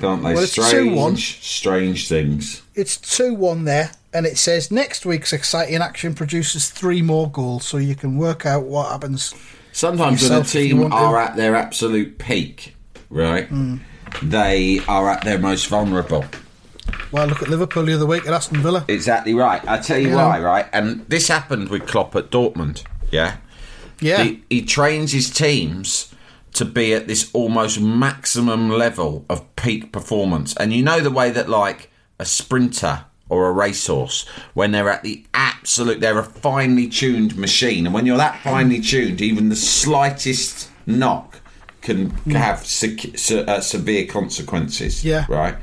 can't 0.00 0.22
they? 0.22 0.34
Well, 0.34 0.42
it's 0.42 0.52
strange, 0.52 0.92
2-1. 0.92 1.16
strange 1.42 2.08
things. 2.08 2.62
It's 2.74 2.96
2 2.96 3.34
1 3.34 3.64
there, 3.64 3.92
and 4.12 4.26
it 4.26 4.38
says 4.38 4.70
next 4.70 5.04
week's 5.06 5.32
exciting 5.32 5.76
action 5.82 6.14
produces 6.14 6.70
three 6.70 7.02
more 7.02 7.30
goals, 7.30 7.64
so 7.66 7.76
you 7.76 7.94
can 7.94 8.16
work 8.16 8.44
out 8.46 8.64
what 8.64 8.90
happens. 8.90 9.34
Sometimes 9.72 10.22
when 10.22 10.32
a 10.32 10.38
you 10.38 10.44
team 10.44 10.78
want 10.80 10.92
to. 10.92 10.96
are 10.96 11.18
at 11.20 11.36
their 11.36 11.54
absolute 11.54 12.18
peak, 12.18 12.74
right, 13.10 13.46
Hmm. 13.46 13.76
they 14.22 14.80
are 14.88 15.08
at 15.10 15.22
their 15.22 15.38
most 15.38 15.68
vulnerable. 15.68 16.24
Well, 17.10 17.26
look 17.26 17.42
at 17.42 17.48
Liverpool 17.48 17.84
the 17.84 17.94
other 17.94 18.06
week 18.06 18.26
at 18.26 18.32
Aston 18.34 18.58
Villa. 18.60 18.84
Exactly 18.88 19.34
right. 19.34 19.66
I 19.66 19.78
tell 19.78 19.98
you 19.98 20.10
You 20.10 20.16
why, 20.16 20.38
know. 20.38 20.44
right? 20.44 20.66
And 20.72 21.06
this 21.08 21.28
happened 21.28 21.68
with 21.70 21.86
Klopp 21.86 22.14
at 22.16 22.30
Dortmund. 22.30 22.84
Yeah, 23.10 23.36
Yeah. 24.00 24.22
he, 24.24 24.42
he 24.50 24.62
trains 24.62 25.12
his 25.12 25.30
teams 25.30 26.14
to 26.52 26.64
be 26.64 26.92
at 26.92 27.06
this 27.08 27.30
almost 27.32 27.80
maximum 27.80 28.68
level 28.68 29.24
of 29.30 29.54
peak 29.56 29.92
performance. 29.92 30.54
And 30.56 30.72
you 30.72 30.82
know 30.82 31.00
the 31.00 31.10
way 31.10 31.30
that, 31.30 31.48
like, 31.48 31.90
a 32.18 32.24
sprinter 32.26 33.04
or 33.30 33.46
a 33.48 33.52
racehorse, 33.52 34.26
when 34.54 34.72
they're 34.72 34.90
at 34.90 35.02
the 35.02 35.24
absolute, 35.34 36.00
they're 36.00 36.18
a 36.18 36.24
finely 36.24 36.88
tuned 36.88 37.36
machine. 37.36 37.86
And 37.86 37.94
when 37.94 38.04
you're 38.06 38.16
that 38.18 38.40
finely 38.42 38.80
tuned, 38.80 39.20
even 39.22 39.48
the 39.50 39.56
slightest 39.56 40.68
knock 40.86 41.40
can 41.80 42.10
have 42.32 42.66
se- 42.66 43.12
se- 43.16 43.44
uh, 43.46 43.60
severe 43.60 44.06
consequences. 44.06 45.04
Yeah. 45.04 45.24
Right. 45.28 45.56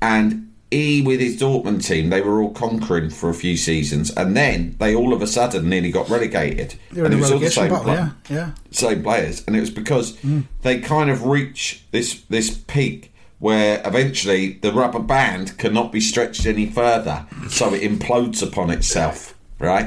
And 0.00 0.51
he, 0.72 1.02
with 1.02 1.20
his 1.20 1.38
Dortmund 1.40 1.86
team, 1.86 2.10
they 2.10 2.20
were 2.20 2.42
all 2.42 2.50
conquering 2.50 3.10
for 3.10 3.30
a 3.30 3.34
few 3.34 3.56
seasons, 3.56 4.10
and 4.10 4.36
then 4.36 4.76
they 4.78 4.94
all 4.94 5.12
of 5.12 5.22
a 5.22 5.26
sudden 5.26 5.68
nearly 5.68 5.90
got 5.92 6.08
relegated. 6.08 6.74
They're 6.90 7.04
and 7.04 7.14
it 7.14 7.20
was 7.20 7.30
all 7.30 7.38
the 7.38 7.50
same 7.50 7.70
battle, 7.70 7.94
yeah. 7.94 8.10
Yeah. 8.28 8.50
same 8.70 9.02
players, 9.02 9.44
and 9.46 9.54
it 9.56 9.60
was 9.60 9.70
because 9.70 10.16
they 10.62 10.80
kind 10.80 11.10
of 11.10 11.24
reach 11.26 11.84
this 11.92 12.22
this 12.28 12.50
peak 12.56 13.12
where 13.38 13.82
eventually 13.84 14.52
the 14.62 14.72
rubber 14.72 15.00
band 15.00 15.58
cannot 15.58 15.90
be 15.92 16.00
stretched 16.00 16.46
any 16.46 16.66
further, 16.66 17.26
so 17.48 17.74
it 17.74 17.82
implodes 17.82 18.40
upon 18.42 18.70
itself, 18.70 19.34
right? 19.58 19.86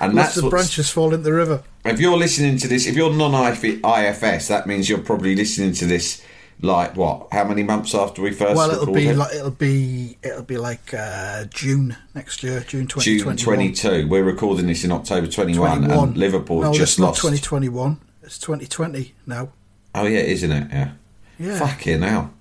And 0.00 0.14
Lots 0.14 0.34
that's 0.34 0.34
the 0.34 0.50
branches 0.50 0.90
fall 0.90 1.12
into 1.14 1.22
the 1.24 1.32
river. 1.32 1.62
if 1.84 2.00
you're 2.00 2.16
listening 2.18 2.58
to 2.58 2.66
this, 2.68 2.86
if 2.86 2.96
you're 2.96 3.12
non-IFS, 3.14 4.48
that 4.48 4.66
means 4.66 4.88
you're 4.88 4.98
probably 4.98 5.36
listening 5.36 5.72
to 5.74 5.86
this 5.86 6.22
like 6.60 6.96
what? 6.96 7.28
How 7.32 7.44
many 7.44 7.62
months 7.62 7.94
after 7.94 8.22
we 8.22 8.32
first 8.32 8.56
Well, 8.56 8.70
it'll 8.70 8.92
be 8.92 9.12
like 9.12 9.34
it'll 9.34 9.50
be 9.50 10.18
it'll 10.22 10.42
be 10.42 10.58
like 10.58 10.92
uh, 10.92 11.44
June 11.44 11.96
next 12.14 12.42
year, 12.42 12.60
June 12.60 12.86
twenty 12.86 13.18
June 13.18 13.36
22. 13.36 14.08
We're 14.08 14.24
recording 14.24 14.66
this 14.66 14.84
in 14.84 14.92
October 14.92 15.26
21, 15.26 15.90
and 15.90 16.16
Liverpool 16.16 16.62
no, 16.62 16.72
just 16.72 16.98
lost. 16.98 17.20
twenty 17.20 17.38
twenty 17.38 17.68
one. 17.68 18.00
It's 18.22 18.38
twenty 18.38 18.66
twenty 18.66 19.14
now. 19.26 19.50
Oh 19.94 20.06
yeah, 20.06 20.20
isn't 20.20 20.50
it? 20.52 20.68
Yeah. 20.70 20.90
Yeah. 21.38 21.58
Fucking 21.58 22.02
hell. 22.02 22.34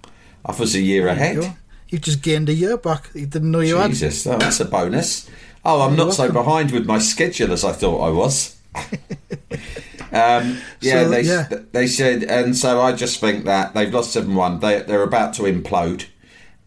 I 0.46 0.56
was 0.56 0.76
a 0.76 0.82
year 0.82 1.06
There 1.06 1.14
you 1.16 1.22
ahead. 1.22 1.36
go. 1.42 1.54
You 1.90 2.00
just 2.00 2.22
gained 2.22 2.50
a 2.50 2.54
year 2.54 2.78
back. 2.78 3.10
You 3.14 3.28
didn't 3.28 3.52
know 3.52 3.62
you 3.62 3.78
had. 3.78 3.92
Jesus, 3.92 4.28
oh, 4.28 4.38
that's 4.38 4.60
a 4.60 4.66
bonus. 4.66 5.30
Oh, 5.64 5.82
I'm 5.82 5.96
not 5.96 6.14
so 6.14 6.32
behind 6.32 6.72
with 6.72 6.86
my 6.86 7.00
schedule 7.00 7.52
as 7.52 7.64
I 7.64 7.72
thought 7.72 8.02
I 8.02 8.10
was. 8.10 8.58
um, 10.12 10.58
yeah, 10.82 11.04
So, 11.04 11.10
they 11.10 11.22
yeah. 11.22 11.48
they 11.72 11.88
said, 11.88 12.24
and 12.24 12.56
so 12.56 12.82
I 12.82 12.94
just 12.94 13.20
think 13.20 13.46
that 13.46 13.74
they've 13.74 13.94
lost 13.94 14.12
seven 14.12 14.36
one. 14.36 14.60
They 14.60 14.82
they're 14.82 15.04
about 15.04 15.34
to 15.36 15.44
implode. 15.44 16.06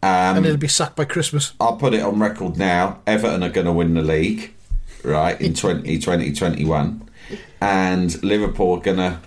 Um, 0.02 0.38
and 0.38 0.46
it'll 0.46 0.56
be 0.56 0.68
sacked 0.68 0.96
by 0.96 1.04
Christmas. 1.04 1.52
I'll 1.60 1.76
put 1.76 1.92
it 1.92 2.02
on 2.02 2.18
record 2.18 2.56
now. 2.56 3.00
Everton 3.06 3.42
are 3.42 3.50
going 3.50 3.66
to 3.66 3.72
win 3.72 3.92
the 3.94 4.02
league, 4.02 4.54
right, 5.04 5.38
in 5.40 5.52
2020 5.54 6.32
21. 6.32 7.08
And 7.60 8.22
Liverpool 8.22 8.78
are 8.78 8.80
going 8.80 8.96
to 8.96 9.18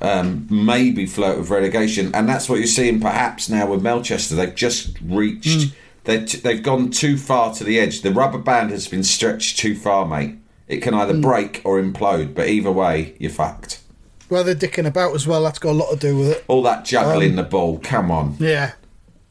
um, 0.00 0.46
maybe 0.50 1.06
flirt 1.06 1.38
with 1.38 1.50
relegation. 1.50 2.14
And 2.14 2.28
that's 2.28 2.48
what 2.48 2.58
you're 2.58 2.66
seeing 2.66 3.00
perhaps 3.00 3.48
now 3.48 3.66
with 3.70 3.82
Melchester. 3.82 4.34
They've 4.34 4.54
just 4.54 4.98
reached, 5.02 5.72
they're 6.04 6.26
t- 6.26 6.38
they've 6.38 6.62
gone 6.62 6.90
too 6.90 7.16
far 7.16 7.54
to 7.54 7.64
the 7.64 7.78
edge. 7.78 8.02
The 8.02 8.12
rubber 8.12 8.38
band 8.38 8.70
has 8.70 8.88
been 8.88 9.02
stretched 9.02 9.58
too 9.58 9.74
far, 9.74 10.06
mate. 10.06 10.36
It 10.68 10.78
can 10.82 10.94
either 10.94 11.14
break 11.18 11.62
or 11.64 11.80
implode, 11.80 12.34
but 12.34 12.48
either 12.48 12.70
way, 12.70 13.14
you're 13.18 13.30
fucked. 13.30 13.80
Well, 14.28 14.44
they're 14.44 14.54
dicking 14.54 14.86
about 14.86 15.14
as 15.14 15.26
well. 15.26 15.42
That's 15.42 15.58
got 15.58 15.70
a 15.70 15.72
lot 15.72 15.90
to 15.92 15.96
do 15.96 16.16
with 16.18 16.28
it. 16.28 16.44
All 16.48 16.62
that 16.64 16.84
juggling 16.84 17.36
the 17.36 17.42
ball, 17.42 17.78
come 17.82 18.10
on. 18.10 18.36
Yeah. 18.38 18.72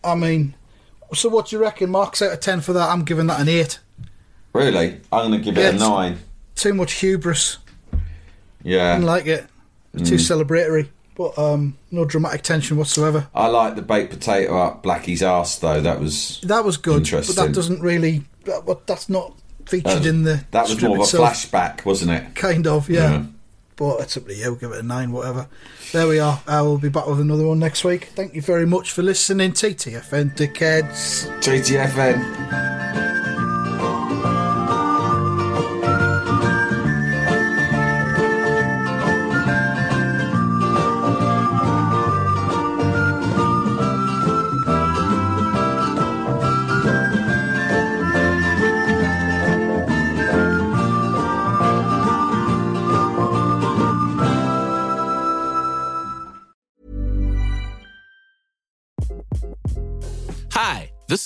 I 0.03 0.15
mean, 0.15 0.55
so 1.13 1.29
what 1.29 1.47
do 1.47 1.55
you 1.55 1.61
reckon? 1.61 1.91
Marks 1.91 2.21
out 2.23 2.33
of 2.33 2.39
10 2.39 2.61
for 2.61 2.73
that. 2.73 2.89
I'm 2.89 3.03
giving 3.03 3.27
that 3.27 3.39
an 3.39 3.47
8. 3.49 3.77
Really? 4.53 4.99
I'm 5.11 5.29
going 5.29 5.31
to 5.33 5.38
give 5.39 5.57
it 5.57 5.61
a 5.61 5.71
Yes. 5.73 5.79
nine. 5.79 6.17
Too 6.55 6.73
much 6.73 6.93
hubris. 6.93 7.57
Yeah. 8.63 8.93
Didn't 8.95 9.05
like 9.05 9.27
it. 9.27 9.45
It 9.93 9.99
was 10.01 10.09
Too 10.09 10.15
Mm. 10.15 10.45
celebratory. 10.45 10.88
but 11.15 11.35
um, 11.39 11.75
no 11.89 12.05
dramatic 12.05 12.43
tension 12.43 12.77
whatsoever. 12.77 13.27
I 13.33 13.47
like 13.47 13.75
the 13.75 13.81
baked 13.81 14.11
potato 14.11 14.55
up 14.59 14.83
Blackie's 14.83 15.23
ass 15.23 15.57
though. 15.57 15.81
That 15.81 15.99
was 15.99 16.39
That 16.43 16.63
was 16.63 16.77
good, 16.77 16.91
but 16.93 16.97
Interesting. 16.97 17.35
that 17.35 17.53
doesn't 17.53 17.81
really. 17.81 18.23
That, 18.45 18.65
what 18.65 18.85
that's 18.85 19.09
not 19.09 19.33
featured 19.68 20.05
oh, 20.05 20.09
in 20.09 20.24
the. 20.24 20.43
that 20.51 20.63
was 20.63 20.82
more 20.82 20.95
of 20.95 20.99
a 20.99 21.03
itself. 21.03 21.34
flashback, 21.34 21.86
wasn't 21.86 22.11
it? 22.11 22.36
Kind 22.36 22.68
of, 22.68 22.89
yeah. 22.89 23.11
Yeah. 23.11 23.24
But 23.76 24.01
it's 24.01 24.18
up 24.18 24.26
to 24.26 24.34
you. 24.34 24.57
Give 24.59 24.72
it 24.72 24.80
a 24.80 24.84
nine, 24.84 25.11
whatever. 25.11 25.47
There 25.93 26.07
we 26.07 26.20
are. 26.20 26.41
I 26.47 26.63
will 26.63 26.80
be 26.80 26.89
back 26.89 27.05
with 27.05 27.20
another 27.20 27.45
one 27.45 27.59
next 27.59 27.84
week. 27.84 28.05
Thank 28.15 28.34
you 28.34 28.41
very 28.41 28.65
much 28.65 28.91
for 28.91 29.03
listening. 29.03 29.51
TTFN 29.51 30.36
dickheads. 30.36 31.28
TTFN. 31.41 32.76